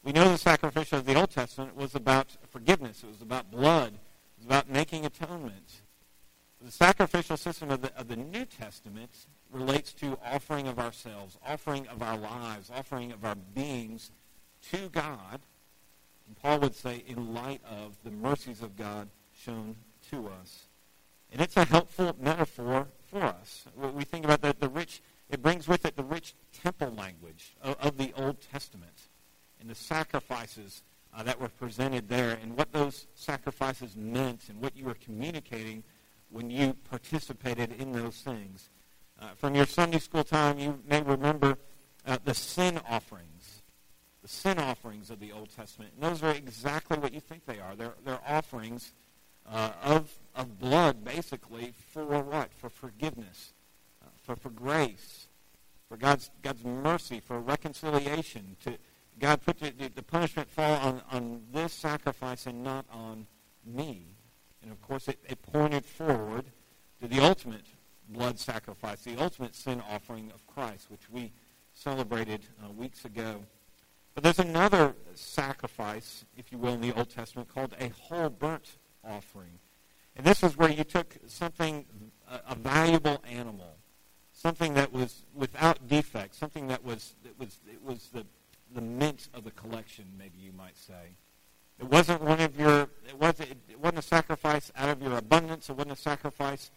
We 0.03 0.11
know 0.11 0.29
the 0.29 0.37
sacrificial 0.37 0.99
of 0.99 1.05
the 1.05 1.15
Old 1.15 1.31
Testament 1.31 1.75
was 1.75 1.95
about 1.95 2.27
forgiveness. 2.49 3.03
It 3.03 3.09
was 3.09 3.21
about 3.21 3.49
blood. 3.49 3.93
It 3.93 4.37
was 4.39 4.45
about 4.45 4.69
making 4.69 5.05
atonement. 5.05 5.81
The 6.63 6.71
sacrificial 6.71 7.37
system 7.37 7.71
of 7.71 7.81
the, 7.81 7.97
of 7.97 8.07
the 8.07 8.15
New 8.15 8.45
Testament 8.45 9.11
relates 9.51 9.93
to 9.93 10.17
offering 10.25 10.67
of 10.67 10.79
ourselves, 10.79 11.37
offering 11.45 11.87
of 11.87 12.01
our 12.01 12.17
lives, 12.17 12.71
offering 12.73 13.11
of 13.11 13.25
our 13.25 13.35
beings 13.35 14.11
to 14.71 14.89
God. 14.89 15.41
And 16.27 16.37
Paul 16.41 16.59
would 16.59 16.75
say, 16.75 17.03
in 17.07 17.33
light 17.33 17.61
of 17.69 17.97
the 18.03 18.11
mercies 18.11 18.61
of 18.61 18.77
God 18.77 19.09
shown 19.33 19.75
to 20.11 20.27
us. 20.27 20.67
And 21.31 21.41
it's 21.41 21.57
a 21.57 21.65
helpful 21.65 22.15
metaphor 22.19 22.87
for 23.09 23.23
us. 23.23 23.65
We 23.75 24.03
think 24.03 24.25
about 24.25 24.41
the, 24.41 24.55
the 24.57 24.69
rich, 24.69 25.01
it 25.29 25.41
brings 25.41 25.67
with 25.67 25.85
it 25.85 25.95
the 25.95 26.03
rich 26.03 26.33
temple 26.53 26.93
language 26.93 27.55
of, 27.61 27.77
of 27.79 27.97
the 27.97 28.13
Old 28.15 28.37
Testament 28.51 29.09
and 29.59 29.69
the 29.69 29.75
sacrifices 29.75 30.83
uh, 31.13 31.23
that 31.23 31.39
were 31.39 31.49
presented 31.49 32.09
there 32.09 32.37
and 32.41 32.57
what 32.57 32.71
those 32.71 33.07
sacrifices 33.15 33.95
meant 33.95 34.49
and 34.49 34.61
what 34.61 34.75
you 34.75 34.85
were 34.85 34.95
communicating 34.95 35.83
when 36.29 36.49
you 36.49 36.73
participated 36.89 37.73
in 37.79 37.91
those 37.91 38.15
things. 38.15 38.69
Uh, 39.21 39.27
from 39.35 39.53
your 39.53 39.67
Sunday 39.67 39.99
school 39.99 40.23
time, 40.23 40.57
you 40.57 40.79
may 40.89 41.03
remember 41.03 41.55
uh, 42.07 42.17
the 42.25 42.33
sin 42.33 42.79
offerings, 42.89 43.61
the 44.23 44.27
sin 44.27 44.57
offerings 44.57 45.11
of 45.11 45.19
the 45.19 45.31
Old 45.31 45.55
Testament. 45.55 45.91
And 45.93 46.03
those 46.03 46.23
are 46.23 46.31
exactly 46.31 46.97
what 46.97 47.13
you 47.13 47.19
think 47.19 47.45
they 47.45 47.59
are. 47.59 47.75
They're, 47.75 47.93
they're 48.03 48.19
offerings 48.27 48.93
uh, 49.47 49.73
of, 49.83 50.09
of 50.35 50.59
blood, 50.59 51.03
basically, 51.03 51.73
for 51.93 52.03
what? 52.03 52.51
For 52.51 52.69
forgiveness, 52.69 53.53
uh, 54.01 54.07
for, 54.23 54.35
for 54.35 54.49
grace, 54.49 55.27
for 55.87 55.97
God's, 55.97 56.31
God's 56.41 56.63
mercy, 56.63 57.19
for 57.19 57.39
reconciliation. 57.39 58.55
To 58.65 58.75
God 59.19 59.43
put 59.43 59.59
the, 59.59 59.71
the 59.93 60.01
punishment 60.01 60.49
fall 60.49 60.79
on, 60.79 61.01
on 61.11 61.43
this 61.53 61.73
sacrifice 61.73 62.47
and 62.47 62.63
not 62.63 62.85
on 62.91 63.27
me. 63.63 64.15
And 64.63 64.71
of 64.71 64.81
course, 64.81 65.07
it, 65.07 65.19
it 65.29 65.43
pointed 65.43 65.85
forward 65.85 66.45
to 67.01 67.07
the 67.07 67.19
ultimate 67.19 67.65
blood 68.13 68.39
sacrifice, 68.39 69.03
the 69.03 69.17
ultimate 69.17 69.55
sin 69.55 69.81
offering 69.89 70.31
of 70.33 70.45
Christ, 70.47 70.89
which 70.89 71.09
we 71.09 71.31
celebrated 71.73 72.41
uh, 72.63 72.71
weeks 72.71 73.05
ago. 73.05 73.43
But 74.13 74.23
there's 74.23 74.39
another 74.39 74.93
sacrifice, 75.15 76.25
if 76.37 76.51
you 76.51 76.57
will, 76.57 76.73
in 76.73 76.81
the 76.81 76.93
Old 76.93 77.09
Testament 77.09 77.47
called 77.53 77.75
a 77.79 77.89
whole 77.89 78.29
burnt 78.29 78.77
offering. 79.03 79.59
And 80.15 80.25
this 80.25 80.43
is 80.43 80.57
where 80.57 80.69
you 80.69 80.83
took 80.83 81.15
something, 81.27 81.85
a, 82.29 82.51
a 82.51 82.55
valuable 82.55 83.23
animal, 83.29 83.77
something 84.33 84.73
that 84.73 84.91
was 84.91 85.23
without 85.33 85.87
defect, 85.87 86.35
something 86.35 86.67
that 86.67 86.83
was, 86.83 87.15
it 87.23 87.35
was, 87.39 87.59
it 87.71 87.81
was 87.81 88.09
the, 88.13 88.25
the 88.73 88.81
mint 88.81 89.29
of 89.33 89.45
the 89.45 89.51
collection, 89.51 90.05
maybe 90.17 90.37
you 90.39 90.51
might 90.51 90.77
say. 90.77 91.15
It 91.79 91.89
wasn't 91.89 92.21
one 92.21 92.39
of 92.39 92.59
your. 92.59 92.81
It 93.07 93.17
wasn't. 93.19 93.49
It 93.67 93.79
wasn't 93.79 93.99
a 93.99 94.03
sacrifice 94.03 94.71
out 94.75 94.89
of 94.89 95.01
your 95.01 95.17
abundance. 95.17 95.67
It 95.67 95.73
wasn't 95.73 95.93
a 95.93 96.01
sacrifice 96.01 96.69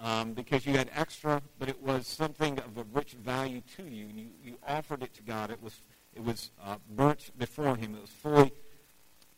um, 0.00 0.32
because 0.32 0.66
you 0.66 0.76
had 0.76 0.90
extra, 0.94 1.42
but 1.58 1.68
it 1.68 1.80
was 1.82 2.06
something 2.06 2.58
of 2.58 2.78
a 2.78 2.84
rich 2.92 3.12
value 3.12 3.62
to 3.76 3.82
you. 3.82 4.06
You, 4.06 4.26
you 4.42 4.56
offered 4.66 5.02
it 5.02 5.14
to 5.14 5.22
God. 5.22 5.50
It 5.50 5.62
was. 5.62 5.74
It 6.12 6.24
was 6.24 6.50
uh, 6.64 6.76
burnt 6.90 7.30
before 7.38 7.76
Him. 7.76 7.94
It 7.94 8.00
was 8.00 8.10
fully 8.10 8.52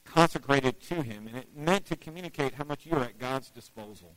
consecrated 0.04 0.80
to 0.88 1.02
Him, 1.02 1.26
and 1.26 1.36
it 1.36 1.48
meant 1.54 1.84
to 1.86 1.96
communicate 1.96 2.54
how 2.54 2.64
much 2.64 2.86
you're 2.86 3.00
at 3.00 3.18
God's 3.18 3.50
disposal. 3.50 4.16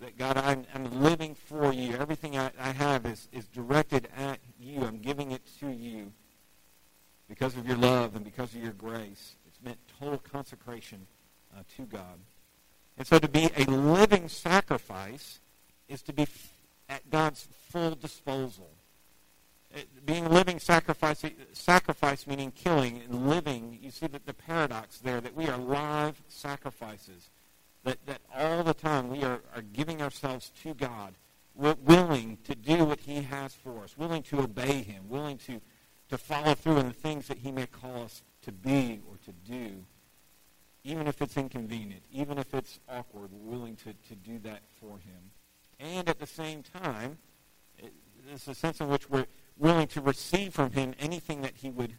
That 0.00 0.18
God, 0.18 0.36
I'm, 0.36 0.64
I'm 0.74 1.02
living 1.02 1.34
for 1.34 1.72
you. 1.72 1.94
Everything 1.94 2.36
I, 2.36 2.50
I 2.58 2.70
have 2.72 3.06
is, 3.06 3.28
is 3.32 3.46
directed 3.46 4.08
at 4.16 4.38
you. 4.58 4.82
I'm 4.82 4.98
giving 4.98 5.30
it 5.32 5.42
to 5.60 5.70
you 5.70 6.12
because 7.28 7.56
of 7.56 7.66
your 7.66 7.76
love 7.76 8.16
and 8.16 8.24
because 8.24 8.54
of 8.54 8.62
your 8.62 8.72
grace 8.72 9.36
It's 9.46 9.58
meant 9.62 9.78
total 10.00 10.18
consecration 10.18 11.06
uh, 11.54 11.62
to 11.76 11.82
God. 11.82 12.18
And 12.96 13.06
so 13.06 13.18
to 13.18 13.28
be 13.28 13.50
a 13.56 13.64
living 13.64 14.28
sacrifice 14.28 15.40
is 15.88 16.02
to 16.02 16.12
be 16.12 16.26
at 16.88 17.10
God's 17.10 17.48
full 17.70 17.94
disposal. 17.94 18.68
It, 19.74 20.06
being 20.06 20.28
living 20.28 20.58
sacrifice, 20.58 21.22
sacrifice 21.52 22.26
meaning 22.26 22.52
killing, 22.52 23.02
and 23.02 23.28
living, 23.28 23.78
you 23.82 23.90
see 23.90 24.06
that 24.06 24.24
the 24.24 24.34
paradox 24.34 24.98
there, 24.98 25.20
that 25.20 25.34
we 25.34 25.48
are 25.48 25.58
live 25.58 26.22
sacrifices. 26.28 27.30
That, 27.84 27.98
that 28.06 28.20
all 28.34 28.62
the 28.62 28.74
time 28.74 29.08
we 29.08 29.22
are, 29.22 29.40
are 29.54 29.62
giving 29.62 30.02
ourselves 30.02 30.50
to 30.62 30.74
God. 30.74 31.14
We're 31.54 31.76
willing 31.84 32.38
to 32.44 32.54
do 32.54 32.84
what 32.84 33.00
he 33.00 33.22
has 33.22 33.54
for 33.54 33.82
us, 33.84 33.96
willing 33.96 34.22
to 34.24 34.40
obey 34.40 34.82
him, 34.82 35.04
willing 35.08 35.38
to, 35.38 35.60
to 36.10 36.18
follow 36.18 36.54
through 36.54 36.78
in 36.78 36.88
the 36.88 36.94
things 36.94 37.28
that 37.28 37.38
he 37.38 37.50
may 37.50 37.66
call 37.66 38.04
us 38.04 38.22
to 38.42 38.52
be 38.52 39.00
or 39.08 39.16
to 39.24 39.32
do, 39.50 39.84
even 40.84 41.06
if 41.06 41.20
it's 41.20 41.36
inconvenient, 41.36 42.02
even 42.12 42.38
if 42.38 42.54
it's 42.54 42.80
awkward, 42.88 43.30
we're 43.32 43.56
willing 43.56 43.76
to, 43.76 43.92
to 44.08 44.14
do 44.14 44.38
that 44.40 44.60
for 44.80 44.98
him. 44.98 45.30
And 45.80 46.08
at 46.08 46.18
the 46.18 46.26
same 46.26 46.62
time, 46.62 47.18
there's 48.26 48.48
a 48.48 48.54
sense 48.54 48.80
in 48.80 48.88
which 48.88 49.08
we're 49.08 49.26
willing 49.56 49.86
to 49.88 50.00
receive 50.00 50.54
from 50.54 50.72
him 50.72 50.94
anything 50.98 51.42
that 51.42 51.56
he 51.56 51.70
would 51.70 51.94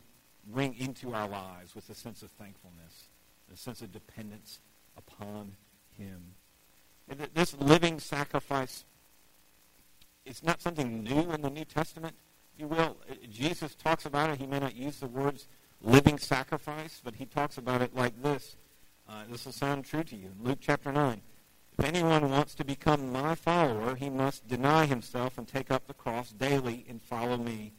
bring 0.45 0.75
into 0.75 1.13
our 1.13 1.27
lives 1.27 1.75
with 1.75 1.89
a 1.89 1.95
sense 1.95 2.21
of 2.21 2.31
thankfulness, 2.31 3.09
a 3.53 3.57
sense 3.57 3.81
of 3.81 3.91
dependence 3.91 4.59
upon 4.97 5.55
him. 5.97 6.35
This 7.33 7.55
living 7.55 7.99
sacrifice 7.99 8.85
is 10.25 10.43
not 10.43 10.61
something 10.61 11.03
new 11.03 11.31
in 11.31 11.41
the 11.41 11.49
New 11.49 11.65
Testament, 11.65 12.15
if 12.53 12.61
you 12.61 12.67
will. 12.67 12.97
Jesus 13.29 13.73
talks 13.75 14.05
about 14.05 14.29
it. 14.29 14.39
He 14.39 14.45
may 14.45 14.59
not 14.59 14.75
use 14.75 14.97
the 14.97 15.07
words 15.07 15.47
living 15.81 16.17
sacrifice, 16.17 17.01
but 17.03 17.15
he 17.15 17.25
talks 17.25 17.57
about 17.57 17.81
it 17.81 17.95
like 17.95 18.21
this. 18.21 18.55
Uh, 19.07 19.23
this 19.29 19.45
will 19.45 19.51
sound 19.51 19.85
true 19.85 20.03
to 20.03 20.15
you. 20.15 20.31
Luke 20.39 20.59
chapter 20.61 20.91
9. 20.91 21.21
If 21.79 21.85
anyone 21.85 22.29
wants 22.29 22.55
to 22.55 22.65
become 22.65 23.09
my 23.09 23.35
follower, 23.35 23.95
he 23.95 24.09
must 24.09 24.49
deny 24.49 24.85
himself 24.85 25.37
and 25.37 25.47
take 25.47 25.71
up 25.71 25.87
the 25.87 25.93
cross 25.93 26.31
daily 26.31 26.85
and 26.89 27.01
follow 27.01 27.37
me. 27.37 27.71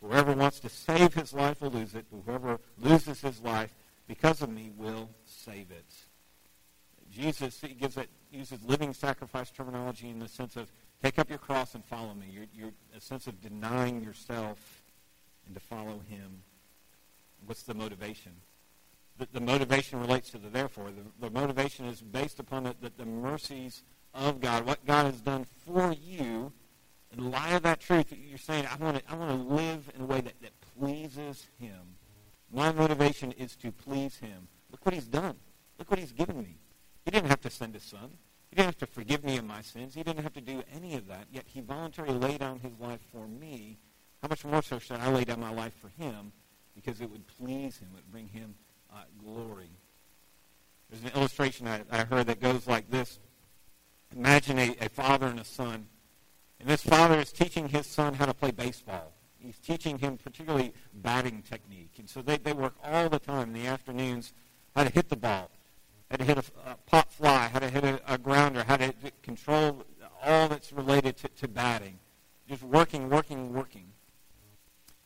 Whoever 0.00 0.34
wants 0.34 0.60
to 0.60 0.68
save 0.68 1.14
his 1.14 1.34
life 1.34 1.60
will 1.60 1.70
lose 1.70 1.96
it. 1.96 2.06
Whoever 2.24 2.60
loses 2.78 3.22
his 3.22 3.40
life 3.40 3.74
because 4.06 4.40
of 4.40 4.50
me 4.50 4.70
will 4.76 5.10
save 5.24 5.72
it. 5.72 5.84
Jesus 7.10 7.60
he 7.60 7.74
gives 7.74 7.98
uses 8.30 8.62
living 8.62 8.94
sacrifice 8.94 9.50
terminology 9.50 10.08
in 10.10 10.20
the 10.20 10.28
sense 10.28 10.54
of 10.54 10.70
take 11.02 11.18
up 11.18 11.28
your 11.28 11.40
cross 11.40 11.74
and 11.74 11.84
follow 11.84 12.14
me. 12.14 12.26
You're, 12.30 12.46
you're 12.54 12.72
a 12.96 13.00
sense 13.00 13.26
of 13.26 13.42
denying 13.42 14.00
yourself 14.04 14.84
and 15.46 15.56
to 15.56 15.60
follow 15.60 16.02
him. 16.08 16.44
What's 17.46 17.64
the 17.64 17.74
motivation? 17.74 18.30
The, 19.20 19.28
the 19.34 19.40
motivation 19.40 20.00
relates 20.00 20.30
to 20.30 20.38
the 20.38 20.48
therefore. 20.48 20.86
The, 20.86 21.28
the 21.28 21.30
motivation 21.30 21.84
is 21.84 22.00
based 22.00 22.40
upon 22.40 22.64
the, 22.64 22.74
the, 22.80 22.90
the 22.96 23.04
mercies 23.04 23.82
of 24.14 24.40
God, 24.40 24.64
what 24.64 24.84
God 24.86 25.06
has 25.06 25.20
done 25.20 25.46
for 25.66 25.92
you. 25.92 26.52
In 27.16 27.30
light 27.30 27.52
of 27.52 27.62
that 27.62 27.80
truth, 27.80 28.12
you're 28.12 28.38
saying, 28.38 28.66
I 28.66 28.82
want 28.82 28.96
to, 28.96 29.12
I 29.12 29.14
want 29.14 29.30
to 29.30 29.54
live 29.54 29.90
in 29.94 30.00
a 30.02 30.06
way 30.06 30.22
that, 30.22 30.40
that 30.40 30.52
pleases 30.78 31.46
Him. 31.58 31.96
My 32.52 32.72
motivation 32.72 33.32
is 33.32 33.56
to 33.56 33.70
please 33.70 34.16
Him. 34.16 34.48
Look 34.70 34.84
what 34.86 34.94
He's 34.94 35.06
done. 35.06 35.36
Look 35.78 35.90
what 35.90 36.00
He's 36.00 36.12
given 36.12 36.38
me. 36.38 36.56
He 37.04 37.10
didn't 37.10 37.28
have 37.28 37.42
to 37.42 37.50
send 37.50 37.74
His 37.74 37.82
Son. 37.82 38.10
He 38.48 38.56
didn't 38.56 38.66
have 38.66 38.78
to 38.78 38.86
forgive 38.86 39.22
me 39.22 39.36
of 39.36 39.44
my 39.44 39.60
sins. 39.60 39.94
He 39.94 40.02
didn't 40.02 40.22
have 40.22 40.32
to 40.32 40.40
do 40.40 40.62
any 40.74 40.96
of 40.96 41.06
that. 41.08 41.26
Yet 41.30 41.44
He 41.46 41.60
voluntarily 41.60 42.18
laid 42.18 42.40
down 42.40 42.58
His 42.58 42.72
life 42.80 43.00
for 43.12 43.28
me. 43.28 43.76
How 44.22 44.28
much 44.28 44.44
more 44.44 44.62
so 44.62 44.78
should 44.78 44.98
I 44.98 45.10
lay 45.10 45.24
down 45.24 45.40
my 45.40 45.52
life 45.52 45.74
for 45.80 45.88
Him? 46.02 46.32
because 46.74 47.00
it 47.00 47.10
would 47.10 47.26
please 47.26 47.78
him, 47.78 47.88
it 47.92 47.96
would 47.96 48.10
bring 48.10 48.28
him 48.28 48.54
uh, 48.92 49.02
glory. 49.22 49.70
There's 50.90 51.02
an 51.04 51.18
illustration 51.18 51.68
I, 51.68 51.82
I, 51.90 52.04
heard 52.04 52.26
that 52.26 52.40
goes 52.40 52.66
like 52.66 52.90
this. 52.90 53.18
Imagine 54.16 54.58
a, 54.58 54.76
a 54.80 54.88
father 54.88 55.26
and 55.26 55.38
a 55.38 55.44
son. 55.44 55.86
And 56.58 56.68
this 56.68 56.82
father 56.82 57.18
is 57.18 57.32
teaching 57.32 57.68
his 57.68 57.86
son 57.86 58.14
how 58.14 58.26
to 58.26 58.34
play 58.34 58.50
baseball. 58.50 59.12
He's 59.38 59.58
teaching 59.58 59.98
him 59.98 60.18
particularly 60.18 60.74
batting 60.92 61.42
technique. 61.42 61.92
And 61.98 62.08
so 62.08 62.20
they, 62.20 62.36
they 62.36 62.52
work 62.52 62.74
all 62.84 63.08
the 63.08 63.18
time 63.18 63.54
in 63.54 63.62
the 63.62 63.68
afternoons 63.68 64.32
how 64.74 64.84
to 64.84 64.90
hit 64.90 65.08
the 65.08 65.16
ball, 65.16 65.50
how 66.10 66.16
to 66.16 66.24
hit 66.24 66.38
a, 66.38 66.44
a 66.66 66.76
pop 66.86 67.10
fly, 67.10 67.48
how 67.48 67.60
to 67.60 67.70
hit 67.70 67.84
a, 67.84 68.00
a 68.06 68.18
grounder, 68.18 68.64
how 68.66 68.76
to 68.76 68.92
control 69.22 69.84
all 70.22 70.48
that's 70.48 70.72
related 70.72 71.16
to, 71.18 71.28
to 71.28 71.48
batting. 71.48 71.98
Just 72.48 72.62
working, 72.62 73.08
working, 73.08 73.54
working. 73.54 73.86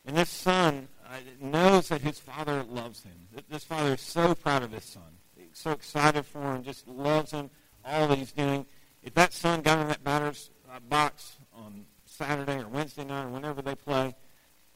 And 0.05 0.15
this 0.15 0.29
son 0.29 0.87
uh, 1.07 1.17
knows 1.41 1.89
that 1.89 2.01
his 2.01 2.19
father 2.19 2.63
loves 2.63 3.03
him. 3.03 3.13
This 3.49 3.63
father 3.63 3.93
is 3.93 4.01
so 4.01 4.35
proud 4.35 4.63
of 4.63 4.71
his 4.71 4.83
son. 4.83 5.17
He's 5.35 5.47
so 5.57 5.71
excited 5.71 6.25
for 6.25 6.53
him, 6.53 6.63
just 6.63 6.87
loves 6.87 7.31
him, 7.31 7.49
all 7.83 8.07
that 8.07 8.17
he's 8.17 8.31
doing. 8.31 8.65
If 9.01 9.13
that 9.15 9.33
son 9.33 9.61
got 9.61 9.79
in 9.79 9.87
that 9.87 10.03
batter's 10.03 10.51
uh, 10.71 10.79
box 10.89 11.37
on 11.53 11.85
Saturday 12.05 12.59
or 12.59 12.67
Wednesday 12.67 13.03
night 13.03 13.25
or 13.25 13.29
whenever 13.29 13.61
they 13.61 13.75
play, 13.75 14.15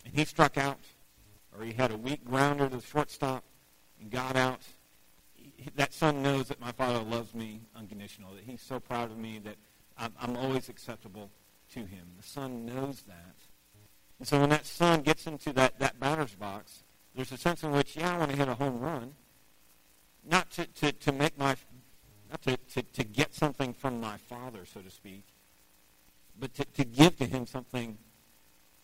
and 0.05 0.13
he 0.13 0.25
struck 0.25 0.57
out, 0.57 0.79
or 1.55 1.63
he 1.63 1.73
had 1.73 1.91
a 1.91 1.97
weak 1.97 2.23
grounder 2.25 2.69
to 2.69 2.77
the 2.77 2.81
shortstop 2.81 3.43
and 3.99 4.09
got 4.09 4.35
out, 4.35 4.61
that 5.75 5.93
son 5.93 6.21
knows 6.23 6.47
that 6.47 6.59
my 6.59 6.71
father 6.71 6.99
loves 7.03 7.35
me 7.35 7.61
unconditional, 7.75 8.33
that 8.33 8.43
he's 8.45 8.61
so 8.61 8.79
proud 8.79 9.11
of 9.11 9.17
me 9.17 9.39
that 9.43 9.55
I'm, 9.97 10.13
I'm 10.19 10.37
always 10.37 10.69
acceptable 10.69 11.29
to 11.73 11.79
him. 11.79 12.07
The 12.17 12.27
son 12.27 12.65
knows 12.65 13.03
that. 13.07 13.35
And 14.19 14.27
so 14.27 14.39
when 14.39 14.49
that 14.49 14.65
son 14.65 15.01
gets 15.01 15.27
into 15.27 15.53
that, 15.53 15.79
that 15.79 15.99
batter's 15.99 16.35
box, 16.35 16.83
There's 17.15 17.31
a 17.31 17.37
sense 17.37 17.63
in 17.63 17.71
which, 17.71 17.95
yeah, 17.95 18.15
I 18.15 18.17
want 18.17 18.31
to 18.31 18.37
hit 18.37 18.47
a 18.47 18.53
home 18.53 18.79
run. 18.79 19.13
Not 20.29 20.51
to, 20.51 20.65
to, 20.65 20.91
to 20.91 21.11
make 21.11 21.37
my, 21.37 21.55
not 22.29 22.41
to, 22.43 22.57
to, 22.57 22.81
to 22.81 23.03
get 23.03 23.33
something 23.33 23.73
from 23.73 23.99
my 23.99 24.17
father, 24.17 24.65
so 24.65 24.81
to 24.81 24.89
speak, 24.89 25.23
but 26.39 26.53
to, 26.55 26.65
to 26.65 26.85
give 26.85 27.17
to 27.17 27.25
him 27.25 27.45
something 27.45 27.97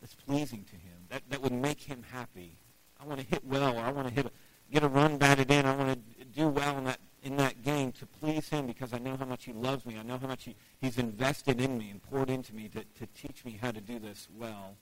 that's 0.02 0.16
pleasing 0.16 0.66
to 0.66 0.76
him, 0.76 0.98
that, 1.10 1.22
that 1.30 1.42
would 1.42 1.52
make 1.52 1.82
him 1.82 2.04
happy. 2.12 2.58
I 3.00 3.06
want 3.06 3.20
to 3.20 3.26
hit 3.26 3.46
well, 3.46 3.78
or 3.78 3.82
I 3.82 3.92
want 3.92 4.08
to 4.08 4.14
hit 4.14 4.26
a, 4.26 4.32
get 4.72 4.84
a 4.84 4.88
run 4.88 5.18
batted 5.18 5.52
in. 5.52 5.66
I 5.66 5.76
want 5.76 5.94
to 6.20 6.26
do 6.26 6.48
well 6.48 6.78
in 6.78 6.86
that 6.86 7.00
in 7.24 7.38
that 7.38 7.64
game 7.64 7.92
to 7.92 8.06
please 8.06 8.50
him 8.50 8.68
because 8.68 8.94
I 8.94 9.00
know 9.00 9.18
how 9.18 9.26
much 9.26 9.46
he 9.46 9.54
loves 9.54 9.84
me. 9.88 9.98
I 9.98 10.04
know 10.04 10.20
how 10.20 10.28
much 10.28 10.44
he, 10.44 10.56
he's 10.80 11.00
invested 11.00 11.60
in 11.60 11.76
me 11.76 11.90
and 11.90 12.02
poured 12.04 12.30
into 12.30 12.54
me 12.54 12.70
to, 12.70 12.84
to 12.84 13.08
teach 13.20 13.44
me 13.44 13.58
how 13.60 13.72
to 13.72 13.82
do 13.82 13.98
this 13.98 14.28
well. 14.38 14.76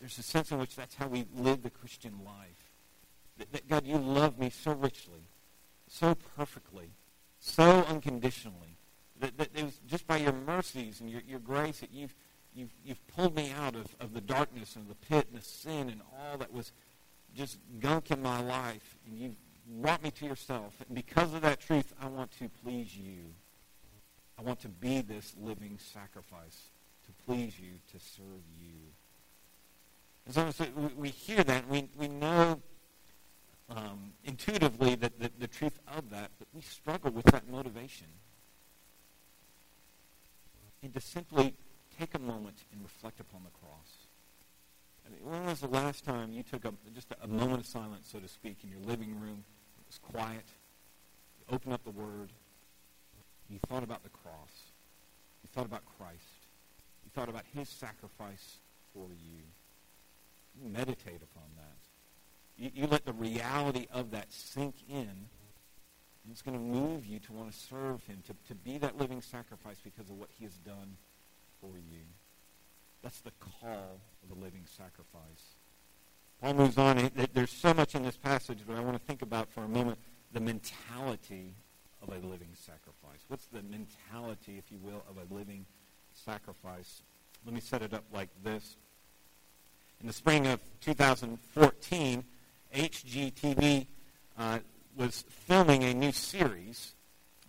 There's 0.00 0.18
a 0.18 0.22
sense 0.22 0.50
in 0.50 0.58
which 0.58 0.76
that's 0.76 0.94
how 0.94 1.08
we 1.08 1.26
live 1.36 1.62
the 1.62 1.70
Christian 1.70 2.14
life. 2.24 2.70
That, 3.38 3.52
that 3.52 3.68
God, 3.68 3.86
you 3.86 3.98
love 3.98 4.38
me 4.38 4.50
so 4.50 4.72
richly, 4.72 5.28
so 5.86 6.16
perfectly, 6.36 6.90
so 7.38 7.84
unconditionally. 7.88 8.78
That, 9.20 9.36
that 9.36 9.50
it 9.54 9.64
was 9.64 9.78
just 9.86 10.06
by 10.06 10.16
your 10.16 10.32
mercies 10.32 11.00
and 11.00 11.10
your, 11.10 11.20
your 11.28 11.38
grace 11.38 11.80
that 11.80 11.92
you've, 11.92 12.14
you've, 12.54 12.72
you've 12.82 13.06
pulled 13.08 13.36
me 13.36 13.52
out 13.52 13.74
of, 13.74 13.94
of 14.00 14.14
the 14.14 14.22
darkness 14.22 14.76
and 14.76 14.88
the 14.88 14.94
pit 14.94 15.26
and 15.30 15.40
the 15.40 15.44
sin 15.44 15.90
and 15.90 16.00
all 16.18 16.38
that 16.38 16.52
was 16.52 16.72
just 17.36 17.58
gunk 17.78 18.10
in 18.10 18.22
my 18.22 18.40
life. 18.40 18.96
And 19.06 19.18
you've 19.18 19.36
brought 19.82 20.02
me 20.02 20.10
to 20.12 20.24
yourself. 20.24 20.74
And 20.86 20.94
because 20.94 21.34
of 21.34 21.42
that 21.42 21.60
truth, 21.60 21.92
I 22.00 22.06
want 22.06 22.30
to 22.38 22.48
please 22.64 22.96
you. 22.96 23.34
I 24.38 24.42
want 24.42 24.60
to 24.60 24.68
be 24.68 25.02
this 25.02 25.34
living 25.38 25.78
sacrifice 25.78 26.70
to 27.04 27.24
please 27.26 27.58
you, 27.60 27.72
to 27.92 27.98
serve 27.98 28.42
you. 28.58 28.78
So, 30.30 30.50
so 30.50 30.66
we 30.96 31.08
hear 31.08 31.42
that, 31.42 31.68
we, 31.68 31.88
we 31.98 32.06
know 32.06 32.60
um, 33.68 34.12
intuitively 34.24 34.94
that 34.96 35.18
the, 35.18 35.30
the 35.38 35.48
truth 35.48 35.78
of 35.96 36.10
that, 36.10 36.30
but 36.38 36.46
we 36.54 36.60
struggle 36.60 37.10
with 37.10 37.24
that 37.26 37.48
motivation. 37.50 38.06
And 40.82 40.94
to 40.94 41.00
simply 41.00 41.54
take 41.98 42.14
a 42.14 42.18
moment 42.18 42.58
and 42.72 42.80
reflect 42.82 43.20
upon 43.20 43.42
the 43.44 43.50
cross. 43.50 44.06
I 45.06 45.10
mean, 45.10 45.30
when 45.30 45.46
was 45.46 45.60
the 45.60 45.68
last 45.68 46.04
time 46.04 46.32
you 46.32 46.42
took 46.42 46.64
a, 46.64 46.72
just 46.94 47.10
a, 47.10 47.24
a 47.24 47.28
moment 47.28 47.60
of 47.60 47.66
silence, 47.66 48.08
so 48.10 48.18
to 48.18 48.28
speak, 48.28 48.58
in 48.62 48.70
your 48.70 48.80
living 48.80 49.20
room? 49.20 49.44
It 49.80 49.86
was 49.88 49.98
quiet. 49.98 50.44
You 51.40 51.54
opened 51.54 51.74
up 51.74 51.84
the 51.84 51.90
Word. 51.90 52.30
You 53.50 53.58
thought 53.68 53.82
about 53.82 54.04
the 54.04 54.10
cross. 54.10 54.52
You 55.42 55.48
thought 55.52 55.66
about 55.66 55.82
Christ. 55.98 56.22
You 57.04 57.10
thought 57.14 57.28
about 57.28 57.44
His 57.52 57.68
sacrifice 57.68 58.58
for 58.94 59.08
you. 59.08 59.42
Meditate 60.62 61.22
upon 61.22 61.44
that. 61.56 61.78
You, 62.56 62.70
you 62.74 62.86
let 62.86 63.04
the 63.04 63.12
reality 63.12 63.86
of 63.92 64.10
that 64.10 64.32
sink 64.32 64.74
in. 64.88 65.08
And 66.22 66.30
it's 66.30 66.42
going 66.42 66.56
to 66.56 66.62
move 66.62 67.06
you 67.06 67.18
to 67.20 67.32
want 67.32 67.50
to 67.50 67.58
serve 67.58 68.04
Him, 68.04 68.22
to, 68.26 68.34
to 68.48 68.54
be 68.54 68.78
that 68.78 68.98
living 68.98 69.22
sacrifice 69.22 69.78
because 69.82 70.10
of 70.10 70.18
what 70.18 70.28
He 70.38 70.44
has 70.44 70.54
done 70.58 70.96
for 71.60 71.72
you. 71.76 72.02
That's 73.02 73.20
the 73.20 73.32
call 73.40 74.00
of 74.22 74.28
the 74.28 74.34
living 74.34 74.64
sacrifice. 74.66 75.54
Paul 76.40 76.54
moves 76.54 76.78
on. 76.78 77.10
There's 77.32 77.50
so 77.50 77.74
much 77.74 77.94
in 77.94 78.02
this 78.02 78.16
passage, 78.16 78.60
but 78.66 78.76
I 78.76 78.80
want 78.80 78.98
to 78.98 79.04
think 79.04 79.22
about 79.22 79.50
for 79.50 79.62
a 79.62 79.68
moment 79.68 79.98
the 80.32 80.40
mentality 80.40 81.54
of 82.02 82.08
a 82.08 82.26
living 82.26 82.54
sacrifice. 82.54 83.24
What's 83.28 83.46
the 83.46 83.62
mentality, 83.62 84.56
if 84.58 84.70
you 84.70 84.78
will, 84.82 85.02
of 85.08 85.16
a 85.16 85.34
living 85.34 85.66
sacrifice? 86.14 87.02
Let 87.44 87.54
me 87.54 87.60
set 87.60 87.82
it 87.82 87.92
up 87.92 88.04
like 88.12 88.28
this. 88.42 88.76
In 90.00 90.06
the 90.06 90.12
spring 90.12 90.46
of 90.46 90.60
2014, 90.80 92.24
HGTV 92.74 93.86
uh, 94.38 94.58
was 94.96 95.24
filming 95.28 95.84
a 95.84 95.92
new 95.92 96.12
series, 96.12 96.94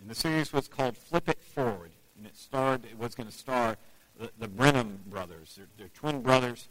and 0.00 0.10
the 0.10 0.14
series 0.14 0.52
was 0.52 0.68
called 0.68 0.96
Flip 0.96 1.30
It 1.30 1.40
Forward, 1.40 1.92
and 2.16 2.26
it 2.26 2.36
starred. 2.36 2.84
It 2.84 2.98
was 2.98 3.14
going 3.14 3.28
to 3.28 3.34
star 3.34 3.76
the, 4.20 4.30
the 4.38 4.48
Benham 4.48 5.00
brothers. 5.06 5.58
They're 5.78 5.88
twin 5.88 6.20
brothers. 6.20 6.68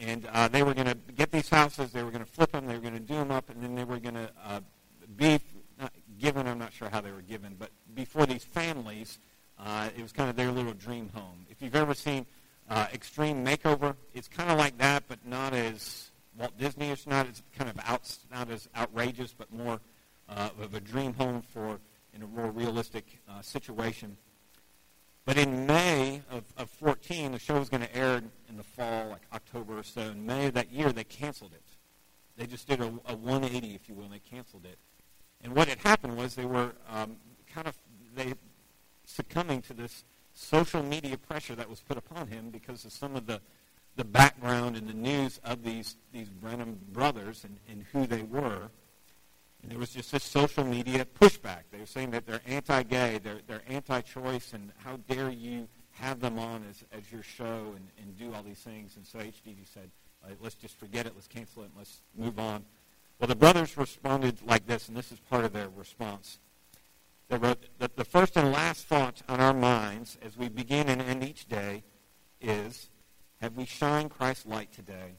And 0.00 0.26
uh, 0.32 0.48
they 0.48 0.62
were 0.64 0.74
going 0.74 0.88
to 0.88 0.96
get 1.14 1.30
these 1.30 1.48
houses, 1.48 1.92
they 1.92 2.02
were 2.02 2.10
going 2.10 2.24
to 2.24 2.30
flip 2.30 2.52
them, 2.52 2.66
they 2.66 2.74
were 2.74 2.80
going 2.80 2.94
to 2.94 3.00
do 3.00 3.14
them 3.14 3.30
up, 3.30 3.50
and 3.50 3.62
then 3.62 3.74
they 3.74 3.84
were 3.84 3.98
going 3.98 4.14
to 4.14 4.30
uh, 4.44 4.60
be 5.16 5.38
given, 6.18 6.48
I'm 6.48 6.58
not 6.58 6.72
sure 6.72 6.88
how 6.88 7.00
they 7.00 7.12
were 7.12 7.22
given, 7.22 7.54
but 7.58 7.70
before 7.94 8.26
these 8.26 8.42
families, 8.42 9.18
uh, 9.58 9.90
it 9.96 10.02
was 10.02 10.10
kind 10.10 10.30
of 10.30 10.36
their 10.36 10.50
little 10.50 10.72
dream 10.72 11.10
home. 11.14 11.46
If 11.50 11.60
you've 11.60 11.76
ever 11.76 11.94
seen 11.94 12.26
uh, 12.70 12.86
Extreme 12.94 13.44
Makeover, 13.44 13.96
it's 14.14 14.28
kind 14.28 14.50
of 14.50 14.56
like 14.56 14.78
that, 14.78 15.02
but 15.08 15.18
not 15.26 15.52
as 15.52 16.10
Walt 16.38 16.56
Disney. 16.56 16.90
It's 16.90 17.06
not 17.06 17.28
as 17.28 17.42
kind 17.58 17.68
of 17.68 17.76
out, 17.84 18.16
not 18.30 18.48
as 18.48 18.68
outrageous, 18.76 19.34
but 19.36 19.52
more 19.52 19.80
uh, 20.28 20.50
of 20.60 20.74
a 20.74 20.80
dream 20.80 21.12
home 21.14 21.42
for 21.42 21.80
in 22.14 22.22
a 22.22 22.26
more 22.26 22.50
realistic 22.50 23.20
uh, 23.28 23.42
situation. 23.42 24.16
But 25.24 25.36
in 25.36 25.66
May 25.66 26.22
of, 26.30 26.44
of 26.56 26.70
14, 26.70 27.32
the 27.32 27.38
show 27.38 27.58
was 27.58 27.68
going 27.68 27.82
to 27.82 27.96
air 27.96 28.22
in 28.48 28.56
the 28.56 28.62
fall, 28.62 29.08
like 29.08 29.22
October 29.32 29.78
or 29.78 29.82
so. 29.82 30.00
In 30.02 30.24
May 30.24 30.46
of 30.46 30.54
that 30.54 30.72
year, 30.72 30.92
they 30.92 31.04
canceled 31.04 31.52
it. 31.52 31.62
They 32.36 32.46
just 32.46 32.66
did 32.66 32.80
a, 32.80 32.86
a 33.06 33.14
180, 33.14 33.74
if 33.74 33.88
you 33.88 33.94
will, 33.94 34.04
and 34.04 34.12
they 34.12 34.20
canceled 34.20 34.64
it. 34.64 34.78
And 35.42 35.54
what 35.54 35.68
had 35.68 35.78
happened 35.78 36.16
was 36.16 36.34
they 36.34 36.44
were 36.44 36.72
um, 36.88 37.16
kind 37.52 37.66
of 37.66 37.76
they 38.14 38.34
succumbing 39.04 39.62
to 39.62 39.72
this 39.72 40.04
social 40.34 40.82
media 40.82 41.16
pressure 41.16 41.54
that 41.54 41.68
was 41.68 41.80
put 41.80 41.96
upon 41.96 42.26
him 42.28 42.50
because 42.70 42.84
of 42.84 42.92
some 42.92 43.16
of 43.16 43.26
the, 43.26 43.40
the 43.96 44.04
background 44.04 44.76
and 44.76 44.88
the 44.88 44.94
news 44.94 45.40
of 45.42 45.64
these, 45.64 45.96
these 46.12 46.28
Benham 46.28 46.78
brothers 46.92 47.42
and, 47.44 47.58
and 47.68 47.84
who 47.92 48.06
they 48.06 48.22
were. 48.22 48.70
And 49.62 49.72
there 49.72 49.78
was 49.78 49.90
just 49.90 50.12
this 50.12 50.22
social 50.22 50.64
media 50.64 51.04
pushback. 51.04 51.62
They 51.72 51.78
were 51.78 51.86
saying 51.86 52.12
that 52.12 52.26
they're 52.26 52.40
anti-gay, 52.46 53.18
they're, 53.22 53.40
they're 53.48 53.62
anti-choice, 53.68 54.52
and 54.52 54.70
how 54.84 54.98
dare 55.08 55.30
you 55.30 55.66
have 55.94 56.20
them 56.20 56.38
on 56.38 56.62
as, 56.70 56.84
as 56.96 57.10
your 57.10 57.24
show 57.24 57.74
and, 57.74 57.88
and 58.00 58.16
do 58.16 58.32
all 58.32 58.44
these 58.44 58.60
things. 58.60 58.94
And 58.96 59.04
so 59.04 59.18
HGTV 59.18 59.66
said, 59.74 59.90
right, 60.24 60.36
let's 60.40 60.54
just 60.54 60.78
forget 60.78 61.06
it, 61.06 61.12
let's 61.16 61.26
cancel 61.26 61.64
it, 61.64 61.70
let's 61.76 62.02
move 62.16 62.38
on. 62.38 62.64
Well, 63.18 63.26
the 63.26 63.34
brothers 63.34 63.76
responded 63.76 64.38
like 64.46 64.66
this, 64.66 64.86
and 64.86 64.96
this 64.96 65.10
is 65.10 65.18
part 65.18 65.44
of 65.44 65.52
their 65.52 65.68
response. 65.76 66.38
They 67.28 67.36
wrote 67.36 67.64
that 67.80 67.96
the 67.96 68.04
first 68.04 68.36
and 68.36 68.52
last 68.52 68.86
thought 68.86 69.22
on 69.28 69.40
our 69.40 69.52
minds 69.52 70.16
as 70.24 70.36
we 70.36 70.48
begin 70.48 70.88
and 70.88 71.02
end 71.02 71.24
each 71.24 71.46
day 71.46 71.82
is, 72.40 72.88
have 73.40 73.56
we 73.56 73.64
shined 73.64 74.10
Christ's 74.10 74.46
light 74.46 74.72
today? 74.72 75.14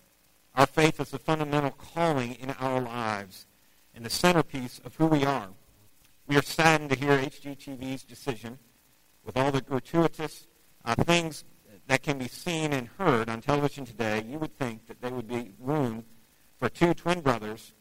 Our 0.56 0.66
faith 0.66 1.00
is 1.00 1.10
the 1.10 1.20
fundamental 1.20 1.72
calling 1.72 2.34
in 2.34 2.52
our 2.52 2.82
lives 2.82 3.46
and 3.96 4.06
the 4.06 4.10
centerpiece 4.10 4.80
of 4.84 4.96
who 4.96 5.08
we 5.08 5.26
are. 5.26 5.50
We 6.28 6.38
are 6.38 6.44
saddened 6.44 6.92
to 6.92 6.98
hear 6.98 7.18
HGTV's 7.18 8.04
decision 8.04 8.60
with 9.26 9.38
all 9.38 9.52
the 9.52 9.62
gratuitous 9.62 10.48
uh, 10.86 10.96
things 10.96 11.44
that 11.88 12.04
can 12.04 12.18
be 12.18 12.28
seen 12.28 12.74
and 12.74 12.88
heard 12.98 13.30
on 13.30 13.42
television 13.42 13.86
today. 13.86 14.24
You 14.28 14.40
would 14.40 14.58
think 14.58 14.88
that 14.88 15.02
there 15.02 15.12
would 15.12 15.28
be 15.28 15.54
room 15.60 16.06
for 16.58 16.70
two 16.70 16.94
twin 16.94 17.22
brothers 17.22 17.74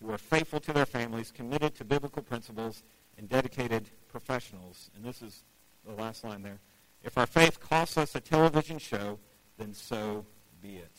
who 0.00 0.10
are 0.10 0.18
faithful 0.18 0.58
to 0.60 0.72
their 0.72 0.86
families, 0.86 1.30
committed 1.30 1.74
to 1.76 1.84
biblical 1.84 2.22
principles, 2.22 2.82
and 3.18 3.28
dedicated 3.28 3.90
professionals. 4.08 4.90
And 4.96 5.04
this 5.04 5.22
is 5.22 5.44
the 5.86 5.92
last 5.92 6.24
line 6.24 6.42
there. 6.42 6.58
If 7.04 7.18
our 7.18 7.26
faith 7.26 7.60
costs 7.60 7.96
us 7.98 8.14
a 8.14 8.20
television 8.20 8.78
show, 8.78 9.18
then 9.58 9.74
so 9.74 10.24
be 10.60 10.76
it. 10.76 10.90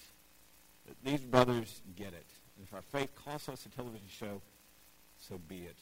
These 1.03 1.21
brothers 1.21 1.81
get 1.95 2.13
it. 2.13 2.25
If 2.61 2.73
our 2.73 2.81
faith 2.81 3.09
costs 3.15 3.49
us 3.49 3.65
a 3.65 3.69
television 3.69 4.07
show, 4.07 4.41
so 5.17 5.39
be 5.47 5.59
it. 5.59 5.77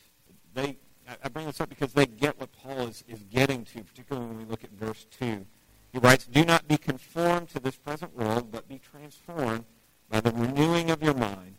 They, 0.54 0.78
I 1.24 1.30
bring 1.30 1.46
this 1.46 1.60
up 1.60 1.70
because 1.70 1.94
they 1.94 2.06
get 2.06 2.40
what 2.40 2.52
Paul 2.52 2.88
is, 2.88 3.04
is 3.08 3.24
getting 3.24 3.66
to, 3.66 3.84
particularly 3.84 4.28
when 4.28 4.38
we 4.38 4.46
look 4.46 4.64
at 4.64 4.72
verse 4.72 5.06
2. 5.20 5.46
He 5.92 6.00
writes, 6.00 6.26
Do 6.26 6.46
not 6.46 6.68
be 6.68 6.78
conformed 6.78 7.50
to 7.50 7.60
this 7.60 7.76
present 7.76 8.16
world, 8.16 8.52
but 8.52 8.68
be 8.68 8.80
transformed 8.80 9.66
by 10.10 10.22
the 10.22 10.32
renewing 10.32 10.92
of 10.92 11.02
your 11.02 11.14
mind, 11.14 11.56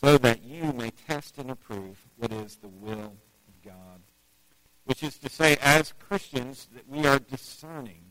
so 0.00 0.18
that 0.18 0.42
you 0.42 0.72
may 0.72 0.90
test 0.90 1.38
and 1.38 1.50
approve 1.50 2.06
what 2.16 2.32
is 2.32 2.56
the 2.56 2.68
will 2.68 3.14
of 3.48 3.62
God. 3.64 4.00
Which 4.86 5.02
is 5.02 5.18
to 5.18 5.28
say, 5.28 5.56
as 5.60 5.92
Christians, 5.92 6.68
that 6.74 6.88
we 6.88 7.06
are 7.06 7.18
discerning. 7.18 8.02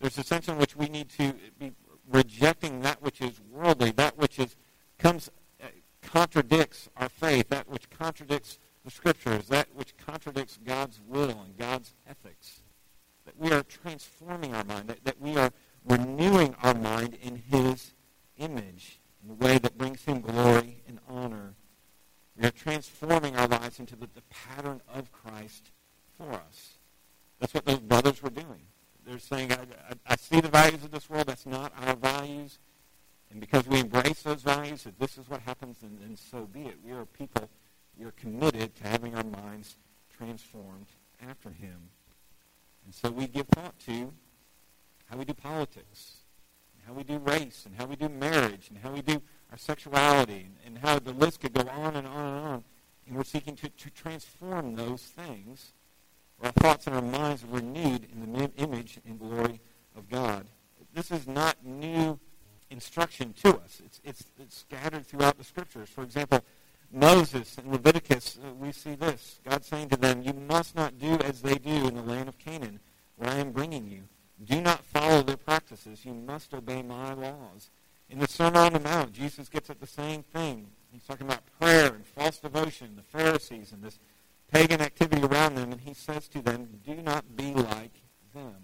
There's 0.00 0.18
a 0.18 0.24
sense 0.24 0.48
in 0.48 0.56
which 0.56 0.76
we 0.76 0.88
need 0.88 1.10
to 1.10 1.34
be 1.58 1.72
rejecting 2.10 2.80
that 2.80 3.02
which 3.02 3.20
is 3.20 3.40
worldly, 3.50 3.90
that 3.92 4.16
which 4.16 4.38
is 4.38 4.56
comes 4.98 5.30
uh, 5.62 5.66
contradicts 6.00 6.88
our 6.96 7.08
faith, 7.08 7.48
that 7.48 7.68
which 7.68 7.90
contradicts 7.90 8.58
the 8.84 8.90
scriptures, 8.90 9.48
that 9.48 9.68
which 9.74 9.96
contradicts 9.96 10.58
God's 10.64 11.00
will 11.06 11.30
and 11.30 11.56
God's 11.56 11.94
ethics. 12.08 12.62
That 13.24 13.38
we 13.38 13.52
are 13.52 13.62
transforming 13.62 14.54
our 14.54 14.64
mind, 14.64 14.88
that, 14.88 15.04
that 15.04 15.20
we 15.20 15.36
are 15.36 15.50
renewing 15.84 16.54
our 16.62 16.74
mind 16.74 17.16
in 17.20 17.36
his 17.36 17.94
image 18.38 19.00
in 19.24 19.30
a 19.30 19.34
way 19.34 19.58
that 19.58 19.78
brings 19.78 20.04
him 20.04 20.20
glory 20.20 20.82
and 20.86 20.98
honor. 21.08 21.54
We 22.36 22.46
are 22.46 22.50
transforming 22.50 23.36
our 23.36 23.46
lives 23.46 23.78
into 23.78 23.94
the, 23.94 24.08
the 24.14 24.22
pattern 24.30 24.80
of 24.92 25.12
Christ 25.12 25.70
for 26.22 26.34
us. 26.34 26.78
That's 27.40 27.54
what 27.54 27.64
those 27.64 27.80
brothers 27.80 28.22
were 28.22 28.30
doing. 28.30 28.62
They're 29.04 29.18
saying, 29.18 29.52
I, 29.52 29.56
I, 29.90 30.12
I 30.12 30.16
see 30.16 30.40
the 30.40 30.48
values 30.48 30.84
of 30.84 30.90
this 30.90 31.10
world. 31.10 31.26
That's 31.26 31.46
not 31.46 31.72
our 31.84 31.96
values. 31.96 32.58
And 33.30 33.40
because 33.40 33.66
we 33.66 33.80
embrace 33.80 34.22
those 34.22 34.42
values, 34.42 34.84
that 34.84 34.98
this 34.98 35.18
is 35.18 35.28
what 35.28 35.40
happens, 35.40 35.78
and, 35.82 36.18
so 36.18 36.44
be 36.44 36.62
it. 36.62 36.76
We 36.84 36.92
are 36.92 37.04
people, 37.06 37.48
we 37.98 38.04
are 38.04 38.12
committed 38.12 38.76
to 38.76 38.86
having 38.86 39.14
our 39.14 39.24
minds 39.24 39.76
transformed 40.14 40.86
after 41.26 41.48
him. 41.50 41.78
And 42.84 42.94
so 42.94 43.10
we 43.10 43.26
give 43.26 43.46
thought 43.48 43.78
to 43.86 44.12
how 45.06 45.16
we 45.16 45.24
do 45.24 45.34
politics, 45.34 46.16
and 46.74 46.86
how 46.86 46.92
we 46.92 47.04
do 47.04 47.18
race, 47.18 47.64
and 47.64 47.74
how 47.76 47.86
we 47.86 47.96
do 47.96 48.08
marriage, 48.08 48.68
and 48.68 48.78
how 48.78 48.92
we 48.92 49.02
do 49.02 49.22
our 49.50 49.58
sexuality, 49.58 50.46
and, 50.46 50.76
and 50.76 50.78
how 50.78 50.98
the 50.98 51.12
list 51.12 51.40
could 51.40 51.54
go 51.54 51.68
on 51.70 51.96
and 51.96 52.06
on 52.06 52.26
and 52.26 52.46
on. 52.46 52.64
And 53.06 53.16
we're 53.16 53.24
seeking 53.24 53.56
to, 53.56 53.68
to 53.68 53.90
transform 53.90 54.76
those 54.76 55.02
things. 55.02 55.72
Our 56.42 56.52
thoughts 56.52 56.86
and 56.86 56.96
our 56.96 57.02
minds 57.02 57.44
are 57.44 57.56
renewed 57.56 58.08
in 58.12 58.32
the 58.32 58.50
image 58.56 58.98
and 59.06 59.18
glory 59.18 59.60
of 59.96 60.10
God. 60.10 60.46
This 60.92 61.10
is 61.10 61.26
not 61.26 61.64
new 61.64 62.18
instruction 62.70 63.32
to 63.42 63.56
us. 63.58 63.80
It's, 63.84 64.00
it's, 64.04 64.24
it's 64.40 64.58
scattered 64.58 65.06
throughout 65.06 65.38
the 65.38 65.44
scriptures. 65.44 65.88
For 65.88 66.02
example, 66.02 66.42
Moses 66.92 67.56
in 67.58 67.70
Leviticus, 67.70 68.38
uh, 68.44 68.52
we 68.54 68.72
see 68.72 68.94
this. 68.94 69.40
God 69.48 69.64
saying 69.64 69.90
to 69.90 69.96
them, 69.96 70.22
You 70.22 70.32
must 70.32 70.74
not 70.74 70.98
do 70.98 71.14
as 71.20 71.40
they 71.40 71.54
do 71.54 71.88
in 71.88 71.94
the 71.94 72.02
land 72.02 72.28
of 72.28 72.38
Canaan, 72.38 72.80
where 73.16 73.30
I 73.30 73.36
am 73.36 73.52
bringing 73.52 73.88
you. 73.88 74.02
Do 74.44 74.60
not 74.60 74.84
follow 74.84 75.22
their 75.22 75.36
practices. 75.36 76.04
You 76.04 76.12
must 76.12 76.52
obey 76.52 76.82
my 76.82 77.14
laws. 77.14 77.70
In 78.10 78.18
the 78.18 78.28
Sermon 78.28 78.56
on 78.56 78.72
the 78.72 78.80
Mount, 78.80 79.12
Jesus 79.12 79.48
gets 79.48 79.70
at 79.70 79.80
the 79.80 79.86
same 79.86 80.22
thing. 80.22 80.66
He's 80.90 81.04
talking 81.04 81.26
about 81.26 81.42
prayer 81.58 81.94
and 81.94 82.04
false 82.04 82.38
devotion, 82.38 82.96
the 82.96 83.18
Pharisees 83.18 83.72
and 83.72 83.82
this 83.82 83.98
pagan 84.52 84.80
activity 84.80 85.22
around 85.22 85.56
them, 85.56 85.72
and 85.72 85.80
he 85.80 85.94
says 85.94 86.28
to 86.28 86.42
them, 86.42 86.68
Do 86.84 86.94
not 86.96 87.36
be 87.36 87.54
like 87.54 88.02
them. 88.34 88.56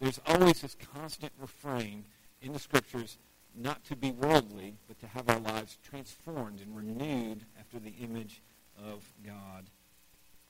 There's 0.00 0.20
always 0.26 0.60
this 0.60 0.76
constant 0.94 1.32
refrain 1.40 2.04
in 2.42 2.52
the 2.52 2.58
Scriptures 2.58 3.18
not 3.54 3.82
to 3.84 3.96
be 3.96 4.10
worldly, 4.10 4.74
but 4.86 5.00
to 5.00 5.06
have 5.06 5.30
our 5.30 5.40
lives 5.40 5.78
transformed 5.82 6.60
and 6.60 6.76
renewed 6.76 7.40
after 7.58 7.78
the 7.78 7.94
image 8.02 8.42
of 8.78 9.02
God. 9.24 9.64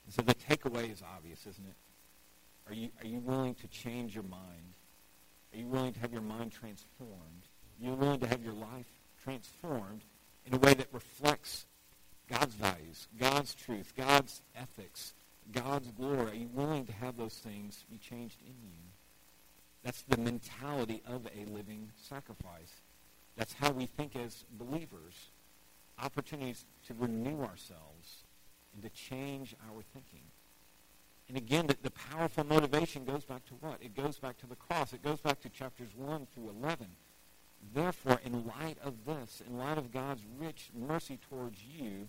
And 0.05 0.15
so 0.15 0.23
the 0.23 0.35
takeaway 0.35 0.93
is 0.93 1.03
obvious, 1.17 1.47
isn't 1.47 1.67
it? 1.67 1.77
Are 2.69 2.75
you, 2.75 2.89
are 3.01 3.07
you 3.07 3.21
willing 3.21 3.55
to 3.55 3.69
change 3.69 4.15
your 4.15 4.25
mind? 4.25 4.75
Are 5.55 5.59
you 5.59 5.67
willing 5.67 5.93
to 5.93 6.01
have 6.01 6.13
your 6.13 6.23
mind 6.23 6.51
transformed? 6.51 7.13
Are 7.81 7.85
you 7.85 7.95
willing 7.95 8.19
to 8.21 8.27
have 8.27 8.43
your 8.43 8.55
life 8.55 8.87
transformed 9.23 10.03
in 10.45 10.55
a 10.55 10.59
way 10.59 10.75
that 10.75 10.89
reflects 10.93 11.67
God's 12.29 12.55
values, 12.55 13.09
God's 13.19 13.55
truth, 13.55 13.93
God's 13.97 14.43
ethics, 14.57 15.15
God's 15.53 15.91
glory? 15.93 16.31
Are 16.31 16.35
you 16.35 16.49
willing 16.53 16.87
to 16.87 16.93
have 16.93 17.17
those 17.17 17.35
things 17.35 17.85
be 17.91 17.99
changed 17.99 18.41
in 18.43 18.55
you? 18.65 18.87
That's 19.85 20.03
the 20.03 20.17
mentality 20.17 21.03
of 21.07 21.27
a 21.27 21.49
living 21.51 21.91
sacrifice. 21.97 22.81
That's 23.37 23.53
how 23.53 23.71
we 23.71 23.87
think 23.87 24.17
as 24.17 24.45
believers. 24.59 25.31
Opportunities 26.03 26.65
to 26.89 26.95
renew 26.99 27.43
ourselves 27.43 28.25
and 28.75 28.83
to 28.83 28.91
change 28.91 29.55
our 29.71 29.83
thinking. 29.95 30.25
And 31.29 31.37
again, 31.37 31.67
the, 31.67 31.77
the, 31.83 31.91
powerful 31.91 32.45
motivation 32.45 33.05
goes 33.05 33.25
back 33.25 33.45
to 33.47 33.55
what? 33.55 33.79
It 33.81 33.97
goes 33.97 34.19
back 34.19 34.37
to 34.39 34.47
the 34.47 34.55
cross. 34.55 34.93
It 34.93 35.03
goes 35.03 35.21
back 35.21 35.41
to 35.41 35.49
chapters 35.49 35.89
1 35.97 36.27
through 36.35 36.51
11. 36.61 36.87
Therefore, 37.75 38.21
in 38.25 38.47
light 38.47 38.79
of 38.85 39.05
this, 39.07 39.43
in 39.47 39.59
light 39.59 39.79
of 39.79 39.93
God's 39.93 40.23
rich 40.39 40.71
mercy 40.75 41.19
towards 41.29 41.59
you, 41.65 42.09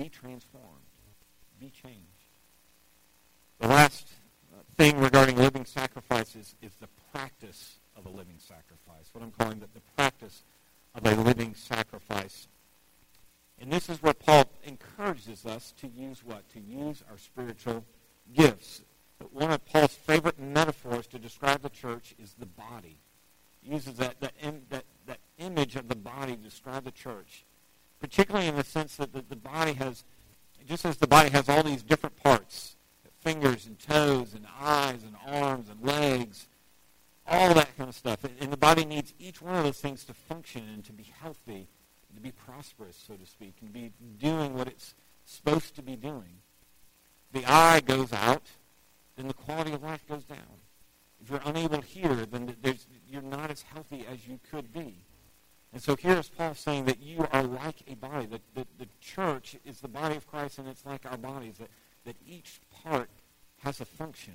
be 0.00 0.08
transformed. 0.08 0.66
Be 1.60 1.68
changed. 1.68 1.98
The 3.58 3.68
last 3.68 4.08
uh, 4.50 4.62
thing 4.78 4.98
regarding 4.98 5.36
living 5.36 5.66
sacrifices 5.66 6.54
is 6.62 6.72
the 6.80 6.88
practice 7.12 7.78
of 7.96 8.06
a 8.06 8.08
living 8.08 8.38
sacrifice, 8.38 9.10
what 9.12 9.22
I'm 9.22 9.30
calling 9.30 9.58
the, 9.58 9.66
the 9.74 9.82
practice 9.96 10.42
of 10.94 11.06
a 11.06 11.14
living 11.20 11.54
sacrifice. 11.54 12.48
And 13.60 13.70
this 13.70 13.90
is 13.90 14.02
where 14.02 14.14
Paul 14.14 14.48
encourages 14.64 15.44
us 15.44 15.74
to 15.80 15.88
use 15.88 16.24
what? 16.24 16.48
To 16.54 16.60
use 16.60 17.02
our 17.10 17.18
spiritual 17.18 17.84
gifts. 18.34 18.80
One 19.32 19.50
of 19.50 19.62
Paul's 19.66 19.92
favorite 19.92 20.38
metaphors 20.38 21.06
to 21.08 21.18
describe 21.18 21.60
the 21.60 21.68
church 21.68 22.14
is 22.18 22.34
the 22.38 22.46
body. 22.46 22.96
He 23.60 23.72
uses 23.72 23.94
that, 23.98 24.18
that, 24.20 24.32
that, 24.70 24.84
that 25.04 25.18
image 25.36 25.76
of 25.76 25.88
the 25.88 25.94
body 25.94 26.36
to 26.36 26.42
describe 26.42 26.84
the 26.84 26.90
church, 26.90 27.44
particularly 28.00 28.48
in 28.48 28.56
the 28.56 28.64
sense 28.64 28.96
that 28.96 29.12
the, 29.12 29.22
the 29.28 29.36
body 29.36 29.74
has, 29.74 30.04
just 30.66 30.84
as 30.84 30.96
the 30.96 31.06
body 31.06 31.30
has 31.30 31.48
all 31.48 31.62
these 31.62 31.82
different 31.82 32.16
parts, 32.22 32.76
fingers 33.20 33.66
and 33.66 33.78
toes 33.78 34.34
and 34.34 34.46
eyes 34.60 35.02
and 35.02 35.14
arms 35.26 35.68
and 35.68 35.82
legs, 35.86 36.46
all 37.26 37.54
that 37.54 37.76
kind 37.76 37.88
of 37.88 37.94
stuff. 37.94 38.24
And 38.40 38.52
the 38.52 38.56
body 38.56 38.84
needs 38.84 39.14
each 39.18 39.40
one 39.40 39.54
of 39.54 39.64
those 39.64 39.80
things 39.80 40.04
to 40.04 40.14
function 40.14 40.62
and 40.72 40.84
to 40.84 40.92
be 40.92 41.06
healthy, 41.20 41.68
to 42.14 42.20
be 42.20 42.32
prosperous, 42.32 42.96
so 43.06 43.14
to 43.14 43.26
speak, 43.26 43.54
and 43.60 43.72
be 43.72 43.92
doing 44.18 44.54
what 44.54 44.66
it's 44.66 44.94
supposed 45.26 45.76
to 45.76 45.82
be 45.82 45.96
doing. 45.96 46.40
The 47.32 47.44
eye 47.46 47.80
goes 47.80 48.12
out, 48.12 48.42
then 49.16 49.28
the 49.28 49.34
quality 49.34 49.72
of 49.72 49.82
life 49.82 50.06
goes 50.08 50.24
down. 50.24 50.38
If 51.22 51.30
you're 51.30 51.42
unable 51.44 51.80
to 51.80 51.86
hear, 51.86 52.26
then 52.26 52.56
you're 53.08 53.22
not 53.22 53.50
as 53.50 53.62
healthy 53.62 54.06
as 54.10 54.26
you 54.26 54.40
could 54.50 54.72
be. 54.72 54.94
And 55.72 55.80
so 55.80 55.94
here 55.94 56.18
is 56.18 56.28
Paul 56.28 56.54
saying 56.54 56.86
that 56.86 57.00
you 57.00 57.26
are 57.32 57.44
like 57.44 57.76
a 57.88 57.94
body. 57.94 58.26
That 58.26 58.40
the, 58.54 58.86
church 59.00 59.56
is 59.64 59.80
the 59.80 59.88
body 59.88 60.16
of 60.16 60.26
Christ, 60.26 60.58
and 60.58 60.68
it's 60.68 60.84
like 60.84 61.06
our 61.06 61.16
bodies. 61.16 61.58
That, 61.58 61.70
that 62.04 62.16
each 62.26 62.60
part 62.82 63.08
has 63.58 63.80
a 63.80 63.84
function. 63.84 64.34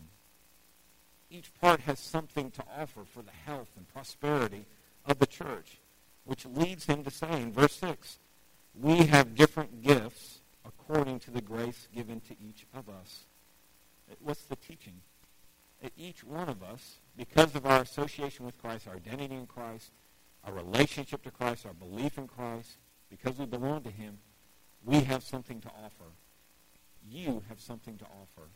Each 1.30 1.52
part 1.60 1.82
has 1.82 2.00
something 2.00 2.52
to 2.52 2.64
offer 2.80 3.02
for 3.04 3.22
the 3.22 3.32
health 3.46 3.70
and 3.76 3.88
prosperity 3.88 4.66
of 5.06 5.20
the 5.20 5.26
church, 5.26 5.80
which 6.24 6.46
leads 6.46 6.86
him 6.86 7.04
to 7.04 7.12
say 7.12 7.42
in 7.42 7.52
verse 7.52 7.76
6, 7.76 8.20
we 8.82 8.98
have 9.08 9.36
different 9.36 9.84
gifts 9.84 10.40
according 10.66 11.20
to 11.20 11.32
the 11.32 11.42
grace 11.42 11.88
given 11.94 12.20
to 12.22 12.34
each 12.34 12.66
of 12.74 12.90
us. 12.90 13.26
Uh, 14.10 14.16
what's 14.22 14.44
the 14.44 14.56
teaching? 14.56 15.02
That 15.82 15.92
each 15.98 16.24
one 16.24 16.50
of 16.50 16.64
us, 16.64 16.96
because 17.18 17.56
of 17.56 17.66
our 17.66 17.82
association 17.82 18.46
with 18.46 18.60
Christ, 18.62 18.88
our 18.88 18.96
identity 18.96 19.36
in 19.36 19.48
Christ, 19.48 19.92
our 20.46 20.54
relationship 20.54 21.24
to 21.24 21.32
Christ, 21.32 21.66
our 21.66 21.74
belief 21.74 22.18
in 22.18 22.28
Christ, 22.28 22.78
because 23.10 23.38
we 23.38 23.46
belong 23.46 23.82
to 23.84 23.92
him, 23.92 24.20
we 24.84 25.02
have 25.02 25.24
something 25.24 25.60
to 25.62 25.70
offer. 25.70 26.12
You 27.10 27.44
have 27.50 27.60
something 27.60 27.98
to 27.98 28.06
offer 28.06 28.50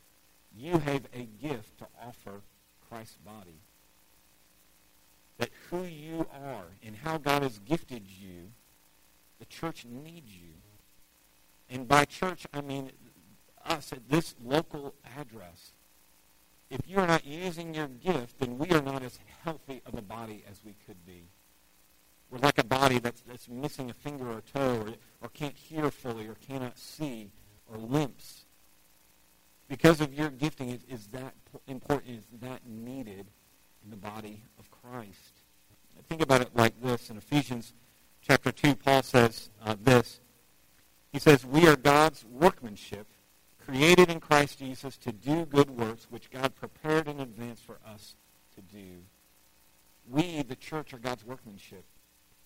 you 0.55 0.79
have 0.79 1.03
a 1.13 1.27
gift 1.41 1.77
to 1.79 1.87
offer 2.01 2.41
Christ's 2.89 3.17
body. 3.17 3.59
That 5.37 5.49
who 5.69 5.83
you 5.83 6.27
are 6.33 6.65
and 6.85 6.95
how 6.97 7.17
God 7.17 7.43
has 7.43 7.59
gifted 7.59 8.03
you, 8.07 8.51
the 9.39 9.45
church 9.45 9.85
needs 9.85 10.31
you. 10.31 10.49
And 11.69 11.87
by 11.87 12.05
church, 12.05 12.45
I 12.53 12.61
mean 12.61 12.91
us 13.65 13.93
at 13.93 14.09
this 14.09 14.35
local 14.43 14.95
address. 15.17 15.71
If 16.69 16.81
you 16.87 16.97
are 16.97 17.07
not 17.07 17.25
using 17.25 17.73
your 17.73 17.87
gift, 17.87 18.39
then 18.39 18.57
we 18.57 18.69
are 18.71 18.81
not 18.81 19.01
as 19.01 19.19
healthy 19.43 19.81
of 19.85 19.97
a 19.97 20.01
body 20.01 20.43
as 20.49 20.59
we 20.63 20.75
could 20.85 21.05
be. 21.05 21.23
We're 22.31 22.39
like 22.39 22.59
a 22.59 22.63
body 22.63 22.99
that's, 22.99 23.21
that's 23.21 23.49
missing 23.49 23.89
a 23.89 23.93
finger 23.93 24.31
or 24.31 24.37
a 24.37 24.41
toe 24.41 24.81
or, 24.81 24.93
or 25.21 25.29
can't 25.29 25.55
hear 25.55 25.89
fully 25.89 26.27
or 26.27 26.35
cannot 26.35 26.77
see 26.77 27.31
or 27.71 27.77
limps 27.77 28.45
because 29.69 30.01
of 30.01 30.13
your 30.13 30.29
gifting 30.29 30.69
is, 30.69 30.81
is 30.89 31.07
that 31.07 31.33
important, 31.67 32.17
is 32.17 32.23
that 32.41 32.61
needed 32.67 33.27
in 33.83 33.91
the 33.91 33.95
body 33.95 34.41
of 34.57 34.69
Christ. 34.71 35.43
Think 36.09 36.21
about 36.21 36.41
it 36.41 36.49
like 36.55 36.81
this. 36.81 37.09
In 37.09 37.17
Ephesians 37.17 37.73
chapter 38.21 38.51
2, 38.51 38.75
Paul 38.75 39.03
says 39.03 39.49
uh, 39.63 39.75
this. 39.81 40.19
He 41.13 41.19
says, 41.19 41.45
We 41.45 41.67
are 41.67 41.75
God's 41.75 42.25
workmanship, 42.25 43.07
created 43.63 44.09
in 44.09 44.19
Christ 44.19 44.57
Jesus 44.57 44.97
to 44.97 45.11
do 45.11 45.45
good 45.45 45.69
works, 45.69 46.07
which 46.09 46.31
God 46.31 46.55
prepared 46.55 47.07
in 47.07 47.19
advance 47.19 47.61
for 47.61 47.77
us 47.87 48.15
to 48.55 48.61
do. 48.61 49.03
We, 50.09 50.41
the 50.41 50.55
church, 50.55 50.93
are 50.93 50.99
God's 50.99 51.23
workmanship. 51.23 51.83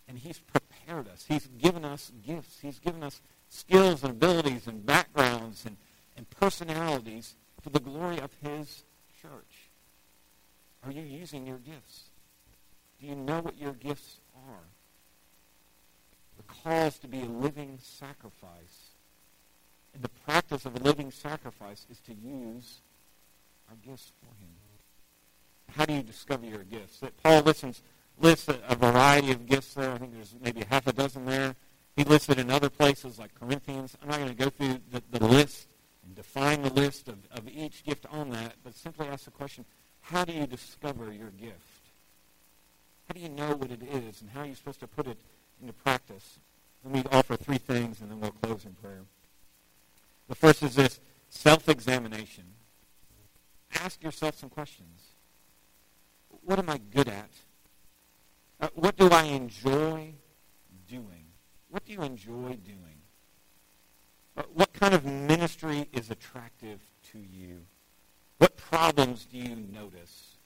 And 0.08 0.18
he's 0.18 0.40
prepared 0.40 1.08
us. 1.08 1.26
He's 1.28 1.48
given 1.48 1.86
us 1.86 2.12
gifts. 2.26 2.60
He's 2.62 2.80
given 2.80 3.04
us 3.04 3.22
skills 3.50 4.04
and 4.04 4.12
abilities 4.12 4.68
and 4.68 4.86
backgrounds 4.86 5.66
and 5.66 5.78
and 6.16 6.30
personalities 6.30 7.36
for 7.62 7.70
the 7.70 7.80
glory 7.80 8.20
of 8.20 8.32
his 8.42 8.84
church. 9.22 9.70
Are 10.86 10.92
you 10.92 11.02
using 11.02 11.48
your 11.48 11.58
gifts? 11.58 12.04
Do 13.00 13.08
you 13.08 13.16
know 13.16 13.40
what 13.40 13.58
your 13.58 13.74
gifts 13.74 14.20
are? 14.36 14.64
The 16.38 16.44
call 16.44 16.88
is 16.88 17.00
to 17.00 17.08
be 17.08 17.22
a 17.22 17.26
living 17.26 17.80
sacrifice. 17.82 18.92
And 19.94 20.04
the 20.04 20.10
practice 20.26 20.66
of 20.66 20.76
a 20.76 20.80
living 20.80 21.12
sacrifice 21.12 21.86
is 21.90 22.00
to 22.02 22.14
use 22.14 22.82
our 23.70 23.76
gifts 23.86 24.12
for 24.20 24.34
him. 24.42 24.50
How 25.78 25.86
do 25.86 25.94
you 25.94 26.04
discover 26.04 26.46
your 26.46 26.64
gifts? 26.64 27.00
That 27.00 27.16
Paul 27.24 27.42
listens, 27.42 27.82
lists 28.20 28.48
a, 28.48 28.60
a 28.68 28.76
variety 28.76 29.32
of 29.32 29.46
gifts 29.46 29.74
there. 29.74 29.92
I 29.92 29.98
think 29.98 30.14
there's 30.14 30.36
maybe 30.42 30.64
half 30.70 30.88
a 30.88 30.94
dozen 30.94 31.26
there. 31.26 31.56
He 31.96 32.04
listed 32.04 32.40
in 32.40 32.50
other 32.50 32.70
places 32.70 33.20
like 33.20 33.34
Corinthians. 33.40 33.96
I'm 34.02 34.10
not 34.10 34.18
going 34.18 34.30
to 34.30 34.36
go 34.36 34.50
through 34.50 34.80
the, 34.92 35.04
the 35.12 35.26
list 35.26 35.68
and 36.06 36.16
define 36.16 36.64
the 36.64 36.74
list 36.74 37.08
of, 37.08 37.18
of 37.32 37.48
each 37.48 37.84
gift 37.84 38.06
on 38.12 38.30
that, 38.32 38.54
but 38.64 38.74
simply 38.74 39.08
ask 39.08 39.26
the 39.26 39.32
question, 39.32 39.66
how 40.02 40.26
do 40.26 40.34
you 40.34 40.48
discover 40.48 41.12
your 41.14 41.30
gift? 41.30 41.60
How 43.08 43.14
do 43.14 43.20
you 43.20 43.30
know 43.30 43.56
what 43.56 43.72
it 43.72 43.84
is, 43.84 44.22
and 44.22 44.30
how 44.30 44.42
are 44.42 44.46
you 44.46 44.56
supposed 44.56 44.80
to 44.80 44.88
put 44.88 45.08
it 45.08 45.18
into 45.62 45.74
practice? 45.74 46.40
Let 46.84 46.94
me 46.94 47.04
offer 47.12 47.38
three 47.38 47.58
things, 47.58 48.02
and 48.02 48.10
then 48.10 48.20
we'll 48.20 48.32
close 48.32 48.66
in 48.66 48.74
prayer. 48.74 49.02
The 50.28 50.36
first 50.36 50.64
is 50.64 50.76
this 50.76 51.00
self-examination. 51.30 52.46
Ask 53.76 54.04
yourself 54.04 54.38
some 54.38 54.50
questions. 54.50 55.02
What 56.44 56.60
am 56.60 56.70
I 56.70 56.80
good 56.94 57.08
at? 57.08 57.30
Uh, 58.64 58.70
what 58.76 58.96
do 58.96 59.10
I 59.10 59.24
enjoy 59.24 60.14
doing? 60.88 61.26
What 61.70 61.84
do 61.84 61.92
you 61.92 62.02
enjoy 62.02 62.58
doing? 62.64 63.02
Uh, 64.38 64.44
what 64.54 64.72
kind 64.72 64.94
of 64.94 65.04
ministry 65.04 65.90
is 65.92 66.10
attractive 66.10 66.80
to 67.12 67.18
you? 67.18 67.58
What 68.38 68.56
problems 68.56 69.26
do 69.26 69.38
you 69.38 69.58
notice? 69.58 70.38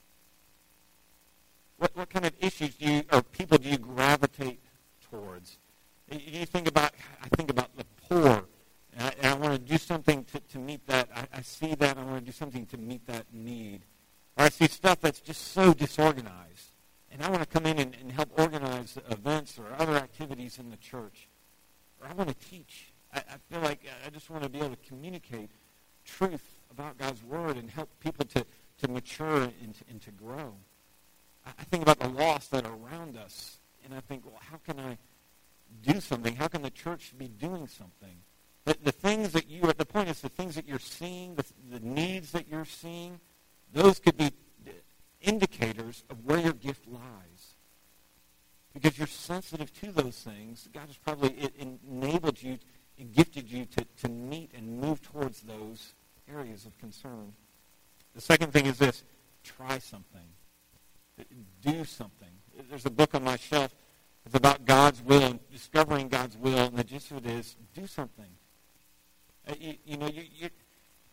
What, 1.78 1.96
what 1.96 2.10
kind 2.10 2.26
of 2.26 2.34
issues 2.40 2.74
do 2.74 2.92
you, 2.92 3.04
or 3.14 3.22
people 3.22 3.60
do 3.60 3.70
you 3.70 3.78
gravitate 3.78 4.62
towards? 5.12 5.60
You 6.10 6.48
think 6.48 6.68
about, 6.68 6.94
I 7.24 7.28
think 7.36 7.52
about 7.52 7.70
the 7.78 7.86
poor, 8.10 8.46
and 8.98 9.10
I, 9.10 9.14
and 9.22 9.28
I 9.28 9.34
want 9.36 9.54
to 9.54 9.60
do 9.60 9.78
something 9.78 10.24
to, 10.24 10.40
to 10.40 10.58
meet 10.58 10.88
that. 10.88 11.08
I, 11.16 11.38
I 11.38 11.42
see 11.44 11.76
that, 11.76 11.96
I 11.96 12.04
want 12.04 12.26
to 12.26 12.26
do 12.26 12.32
something 12.32 12.66
to 12.66 12.78
meet 12.78 13.06
that 13.06 13.28
need. 13.32 13.82
Or 14.36 14.46
I 14.46 14.50
see 14.50 14.68
stuff 14.68 15.02
that's 15.02 15.22
just 15.22 15.52
so 15.54 15.72
disorganized, 15.72 16.47
and 17.18 17.26
I 17.26 17.30
want 17.32 17.42
to 17.42 17.50
come 17.50 17.66
in 17.66 17.80
and, 17.80 17.96
and 18.00 18.12
help 18.12 18.30
organize 18.38 18.98
events 19.10 19.58
or 19.58 19.66
other 19.80 19.96
activities 19.96 20.60
in 20.60 20.70
the 20.70 20.78
church. 20.78 21.30
Or 22.00 22.08
I 22.08 22.14
want 22.14 22.30
to 22.30 22.50
teach. 22.50 22.94
I, 23.12 23.20
I 23.20 23.38
feel 23.50 23.62
like 23.62 23.82
I 24.06 24.10
just 24.12 24.30
want 24.30 24.44
to 24.44 24.50
be 24.50 24.60
able 24.60 24.70
to 24.70 24.88
communicate 24.88 25.50
truth 26.06 26.44
about 26.70 27.00
God's 27.00 27.24
Word 27.24 27.58
and 27.58 27.72
help 27.72 27.90
people 28.00 28.24
to, 28.26 28.46
to 28.82 28.88
mature 28.88 29.42
and 29.42 29.74
to, 29.74 29.84
and 29.90 30.02
to 30.04 30.12
grow. 30.12 30.54
I 31.46 31.64
think 31.64 31.82
about 31.82 32.00
the 32.00 32.10
lost 32.10 32.52
that 32.52 32.66
are 32.66 32.74
around 32.74 33.18
us, 33.18 33.58
and 33.84 33.94
I 33.94 34.02
think, 34.02 34.26
well, 34.26 34.40
how 34.52 34.58
can 34.58 34.80
I 34.80 34.98
do 35.82 36.00
something? 36.00 36.36
How 36.36 36.48
can 36.48 36.62
the 36.62 36.70
church 36.70 37.14
be 37.18 37.30
doing 37.30 37.68
something? 37.68 38.22
The, 38.66 38.76
the 38.84 38.92
things 38.92 39.32
that 39.32 39.50
you 39.50 39.64
are, 39.64 39.74
the 39.74 39.86
point 39.86 40.10
is 40.10 40.22
the 40.22 40.30
things 40.30 40.56
that 40.56 40.68
you're 40.68 40.78
seeing, 40.78 41.36
the, 41.36 41.46
the 41.72 41.80
needs 41.80 42.32
that 42.34 42.48
you're 42.50 42.66
seeing, 42.66 43.20
those 43.74 43.98
could 44.00 44.18
be 44.18 44.32
indicators 45.22 46.04
of 46.10 46.26
where 46.26 46.40
your 46.40 46.54
gift 46.54 46.88
lies. 46.88 47.56
Because 48.74 48.98
you're 48.98 49.08
sensitive 49.08 49.74
to 49.82 49.92
those 49.92 50.18
things. 50.18 50.70
God 50.74 50.88
has 50.88 50.98
probably 50.98 51.50
enabled 51.58 52.42
you 52.42 52.60
and 53.00 53.12
gifted 53.14 53.50
you 53.50 53.66
to, 53.66 53.86
to 54.02 54.10
meet 54.10 54.52
and 54.56 54.80
move 54.80 55.02
towards 55.02 55.42
those 55.42 55.94
areas 56.32 56.66
of 56.66 56.78
concern. 56.78 57.34
The 58.14 58.22
second 58.22 58.54
thing 58.54 58.66
is 58.66 58.78
this 58.78 59.04
try 59.44 59.80
something 59.80 60.28
do 61.62 61.84
something. 61.86 62.30
There's 62.70 62.86
a 62.86 62.92
book 62.92 63.16
on 63.16 63.24
my 63.24 63.38
shelf. 63.38 63.76
It's 64.26 64.36
about 64.36 64.66
God's 64.66 65.02
will 65.02 65.24
and 65.24 65.40
discovering 65.52 66.10
God's 66.10 66.38
will, 66.38 66.58
and 66.58 66.78
the 66.78 66.84
gist 66.84 67.12
of 67.12 67.26
it 67.26 67.32
is 67.32 67.56
do 67.74 67.88
something. 67.88 68.30
Uh, 69.48 69.54
you, 69.60 69.76
you, 69.86 69.98
know, 69.98 70.08
you, 70.08 70.24
you, 70.36 70.50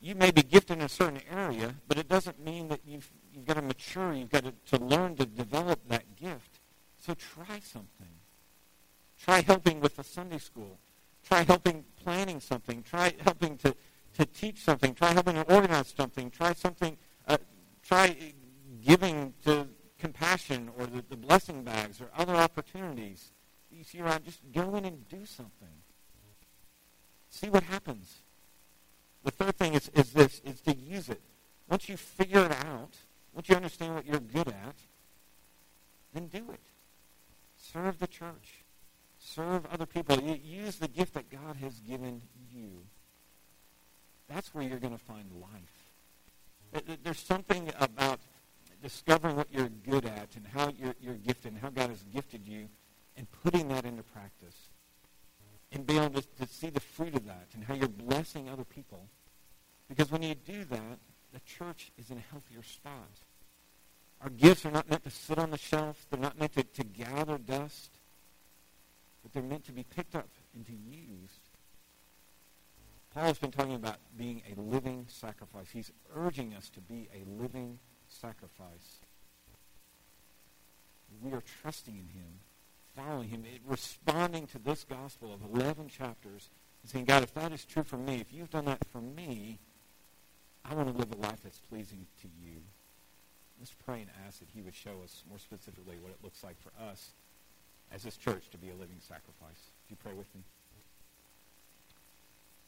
you 0.05 0.15
may 0.15 0.31
be 0.31 0.43
gifted 0.43 0.79
in 0.79 0.85
a 0.85 0.89
certain 0.89 1.21
area, 1.31 1.75
but 1.89 1.99
it 1.99 2.09
doesn't 2.09 2.45
mean 2.45 2.69
that 2.69 2.81
you've, 2.85 3.11
you've 3.33 3.47
got 3.47 3.55
to 3.55 3.63
mature. 3.63 4.13
You've 4.13 4.31
got 4.31 4.45
to, 4.45 4.53
to 4.77 4.85
learn 4.85 5.17
to 5.17 5.27
develop 5.27 5.81
that 5.89 6.17
gift. 6.17 6.61
So 6.99 7.15
try 7.15 7.61
something. 7.61 8.15
Try 9.19 9.41
helping 9.41 9.81
with 9.81 9.97
the 9.97 10.05
Sunday 10.05 10.39
school. 10.39 10.79
Try 11.27 11.43
helping 11.43 11.85
planning 12.03 12.41
something. 12.41 12.83
Try 12.83 13.15
helping 13.21 13.57
to, 13.59 13.75
to 14.19 14.27
teach 14.27 14.59
something. 14.59 14.95
Try 14.95 15.13
helping 15.13 15.37
to 15.37 15.55
organize 15.55 15.95
something. 15.97 16.31
Try 16.31 16.53
something. 16.53 16.99
Uh, 17.27 17.39
try 17.83 18.15
giving 18.85 19.33
to 19.45 19.69
compassion 19.99 20.71
or 20.79 20.87
the, 20.87 21.03
the 21.09 21.17
blessing 21.17 21.63
bags 21.63 22.01
or 22.01 22.11
other 22.15 22.35
opportunities 22.35 23.33
you 23.71 23.85
see 23.85 24.01
around, 24.01 24.25
just 24.25 24.41
go 24.53 24.77
in 24.77 24.85
and 24.85 25.09
do 25.09 25.25
something. 25.25 25.83
See 27.29 27.51
what 27.51 27.65
happens. 27.65 28.23
The 29.25 29.31
third 29.31 29.57
thing 29.57 29.75
is, 29.75 29.91
is 29.95 30.13
this, 30.13 30.41
is 30.45 30.61
to 30.63 30.77
use 30.77 31.09
it. 31.09 31.21
Once 31.69 31.89
you 31.89 31.97
figure 31.97 32.45
it 32.45 32.53
out, 32.53 32.91
once 33.33 33.49
you 33.49 33.57
understand 33.57 33.95
what 33.95 34.07
you're 34.07 34.21
good 34.21 34.49
at, 34.49 34.77
then 36.13 36.29
do 36.29 36.45
it. 36.53 36.61
Serve 37.57 37.99
the 37.99 38.07
church. 38.07 38.63
Serve 39.19 39.67
other 39.73 39.87
people. 39.87 40.21
Use 40.21 40.77
the 40.77 40.89
gift 40.89 41.15
that 41.15 41.31
God 41.31 41.57
has 41.57 41.81
given 41.81 42.21
you. 42.55 42.69
That's 44.29 44.55
where 44.55 44.63
you're 44.63 44.79
going 44.79 44.97
to 44.97 45.05
find 45.05 45.25
life. 45.41 46.85
There's 47.03 47.19
something 47.19 47.71
about 47.81 48.21
discovering 48.83 49.37
what 49.37 49.49
you're 49.51 49.71
good 49.89 50.05
at 50.05 50.29
and 50.37 50.47
how 50.53 50.71
you're, 50.79 50.95
you're 51.01 51.15
gifted 51.15 51.53
and 51.53 51.61
how 51.61 51.71
God 51.71 51.89
has 51.89 52.05
gifted 52.13 52.47
you 52.47 52.69
and 53.17 53.27
putting 53.43 53.69
that 53.69 53.85
into 53.85 54.03
practice 54.03 54.57
and 55.75 55.87
be 55.87 55.99
able 55.99 56.21
to, 56.21 56.23
to 56.23 56.47
see 56.47 56.71
the 56.71 56.81
fruit 56.81 57.15
of 57.15 57.27
that 57.27 57.49
and 57.55 57.65
how 57.65 57.75
you're 57.75 57.89
blessing 57.89 58.49
other 58.49 58.65
people. 58.65 59.09
Because 59.89 60.11
when 60.11 60.23
you 60.23 60.35
do 60.35 60.65
that, 60.65 60.99
the 61.33 61.41
church 61.41 61.91
is 61.99 62.11
in 62.11 62.17
a 62.17 62.25
healthier 62.31 62.63
spot. 62.63 63.11
Our 64.23 64.31
gifts 64.31 64.65
are 64.65 64.71
not 64.71 64.89
meant 64.89 65.05
to 65.05 65.11
sit 65.11 65.39
on 65.39 65.51
the 65.51 65.59
shelf. 65.59 66.07
They're 66.11 66.21
not 66.21 66.39
meant 66.39 66.55
to, 66.55 66.63
to 66.63 66.85
gather 66.85 67.37
dust. 67.37 67.91
But 69.23 69.33
they're 69.33 69.43
meant 69.43 69.67
to 69.67 69.73
be 69.73 69.85
picked 69.85 70.15
up 70.15 70.29
and 70.55 70.65
to 70.67 70.73
used. 70.73 71.51
Paul 73.13 73.25
has 73.25 73.39
been 73.39 73.51
talking 73.51 73.75
about 73.75 73.99
being 74.17 74.43
a 74.51 74.61
living 74.61 75.07
sacrifice. 75.09 75.67
He's 75.73 75.93
urging 76.17 76.55
us 76.55 76.69
to 76.71 76.81
be 76.81 77.09
a 77.15 77.43
living 77.43 77.79
sacrifice. 78.09 79.01
We 81.23 81.33
are 81.33 81.43
trusting 81.63 81.95
in 81.95 82.09
him, 82.09 82.41
following 82.97 83.29
him, 83.29 83.45
responding 83.67 84.47
to 84.49 84.59
this 84.59 84.85
gospel 84.85 85.33
of 85.33 85.43
11 85.55 85.89
chapters 85.89 86.51
and 86.83 86.91
saying, 86.91 87.05
God, 87.07 87.23
if 87.23 87.35
that 87.35 87.53
is 87.53 87.65
true 87.65 87.83
for 87.83 87.97
me, 87.97 88.21
if 88.21 88.33
you've 88.33 88.51
done 88.51 88.67
that 88.67 88.85
for 88.91 89.01
me, 89.01 89.59
I 90.65 90.75
want 90.75 90.93
to 90.93 90.97
live 90.97 91.13
a 91.13 91.17
life 91.17 91.41
that's 91.43 91.59
pleasing 91.59 92.07
to 92.23 92.29
you. 92.43 92.57
Let's 93.59 93.75
pray 93.85 94.01
and 94.01 94.11
ask 94.27 94.41
that 94.41 94.49
he 94.55 94.63
would 94.63 94.75
show 94.75 95.03
us 95.03 95.25
more 95.29 95.39
specifically 95.39 95.97
what 96.01 96.11
it 96.11 96.19
looks 96.23 96.43
like 96.43 96.57
for 96.61 96.71
us 96.91 97.11
as 97.93 98.03
this 98.03 98.17
church 98.17 98.51
to 98.51 98.59
be 98.59 98.71
a 98.71 98.75
living 98.75 98.99
sacrifice. 99.01 99.71
Would 99.83 99.91
you 99.91 99.97
pray 100.03 100.13
with 100.13 100.33
me? 100.35 100.43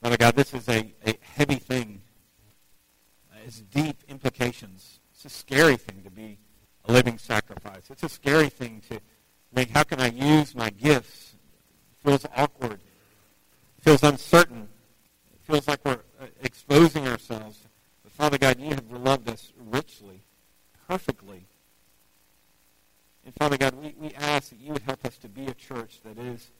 Father 0.03 0.17
God, 0.17 0.37
this 0.37 0.55
is 0.55 0.69
a, 0.69 0.93
a 1.07 1.15
heavy 1.21 1.57
thing. 1.57 2.01
Uh, 3.33 3.39
it's 3.47 3.61
deep 3.61 3.97
implications 4.09 5.01
It's 5.15 5.25
a 5.25 5.31
scary 5.31 5.77
thing 5.77 6.03
to 6.05 6.11
be 6.11 6.39
a 6.85 6.93
living 6.93 7.19
sacrifice. 7.19 7.91
It's 7.91 8.03
a 8.03 8.09
scary 8.09 8.49
thing 8.49 8.83
to 8.89 9.01
think, 9.55 9.71
how 9.71 9.85
can 9.85 10.01
I 10.01 10.09
use 10.09 10.55
my 10.55 10.71
gifts? 10.71 11.35
It 11.93 12.09
feels 12.09 12.27
awkward. 12.37 12.81
It 13.79 13.85
feels 13.85 14.03
uncertain. 14.03 14.69
It 15.33 15.41
feels 15.43 15.69
like 15.69 15.85
we're 15.85 16.01
uh, 16.21 16.27
exposing 16.43 17.07
ourselves. 17.07 17.61
But 18.03 18.13
Father 18.13 18.39
God, 18.39 18.61
you 18.61 18.71
have 18.71 18.91
loved 18.91 19.29
us 19.29 19.53
richly, 19.71 20.23
perfectly. 20.89 21.47
And 23.25 23.35
Father 23.35 23.57
God, 23.57 23.75
we, 23.75 23.95
we 23.99 24.13
ask 24.15 24.51
that 24.51 24.61
you 24.61 24.73
would 24.73 24.83
help 24.83 25.05
us 25.05 25.17
to 25.19 25.29
be 25.29 25.47
a 25.47 25.55
church 25.55 26.01
that 26.05 26.19
is 26.19 26.51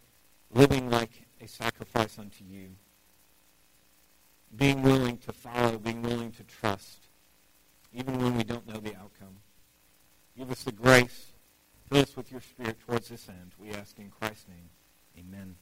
living 0.53 0.91
like 0.91 1.11
a 1.41 1.49
sacrifice 1.49 2.19
unto 2.19 2.45
you. 2.45 2.69
Being 4.57 4.83
willing 4.83 5.19
to 5.19 5.33
follow, 5.33 5.79
being 5.79 6.03
willing 6.03 6.33
to 6.33 6.43
trust 6.45 7.07
even 7.97 8.19
when 8.19 8.37
we 8.37 8.45
don't 8.45 8.67
know 8.67 8.79
the 8.79 8.95
outcome. 8.95 9.37
Give 10.37 10.51
us 10.51 10.65
the 10.65 10.73
grace. 10.73 11.27
Fill 11.89 12.03
us 12.03 12.17
with 12.17 12.33
your 12.33 12.41
Spirit 12.41 12.79
towards 12.81 13.09
this 13.09 13.29
end. 13.29 13.53
We 13.59 13.71
ask 13.71 13.99
in 13.99 14.11
Christ's 14.11 14.49
name. 14.49 14.71
Amen. 15.19 15.57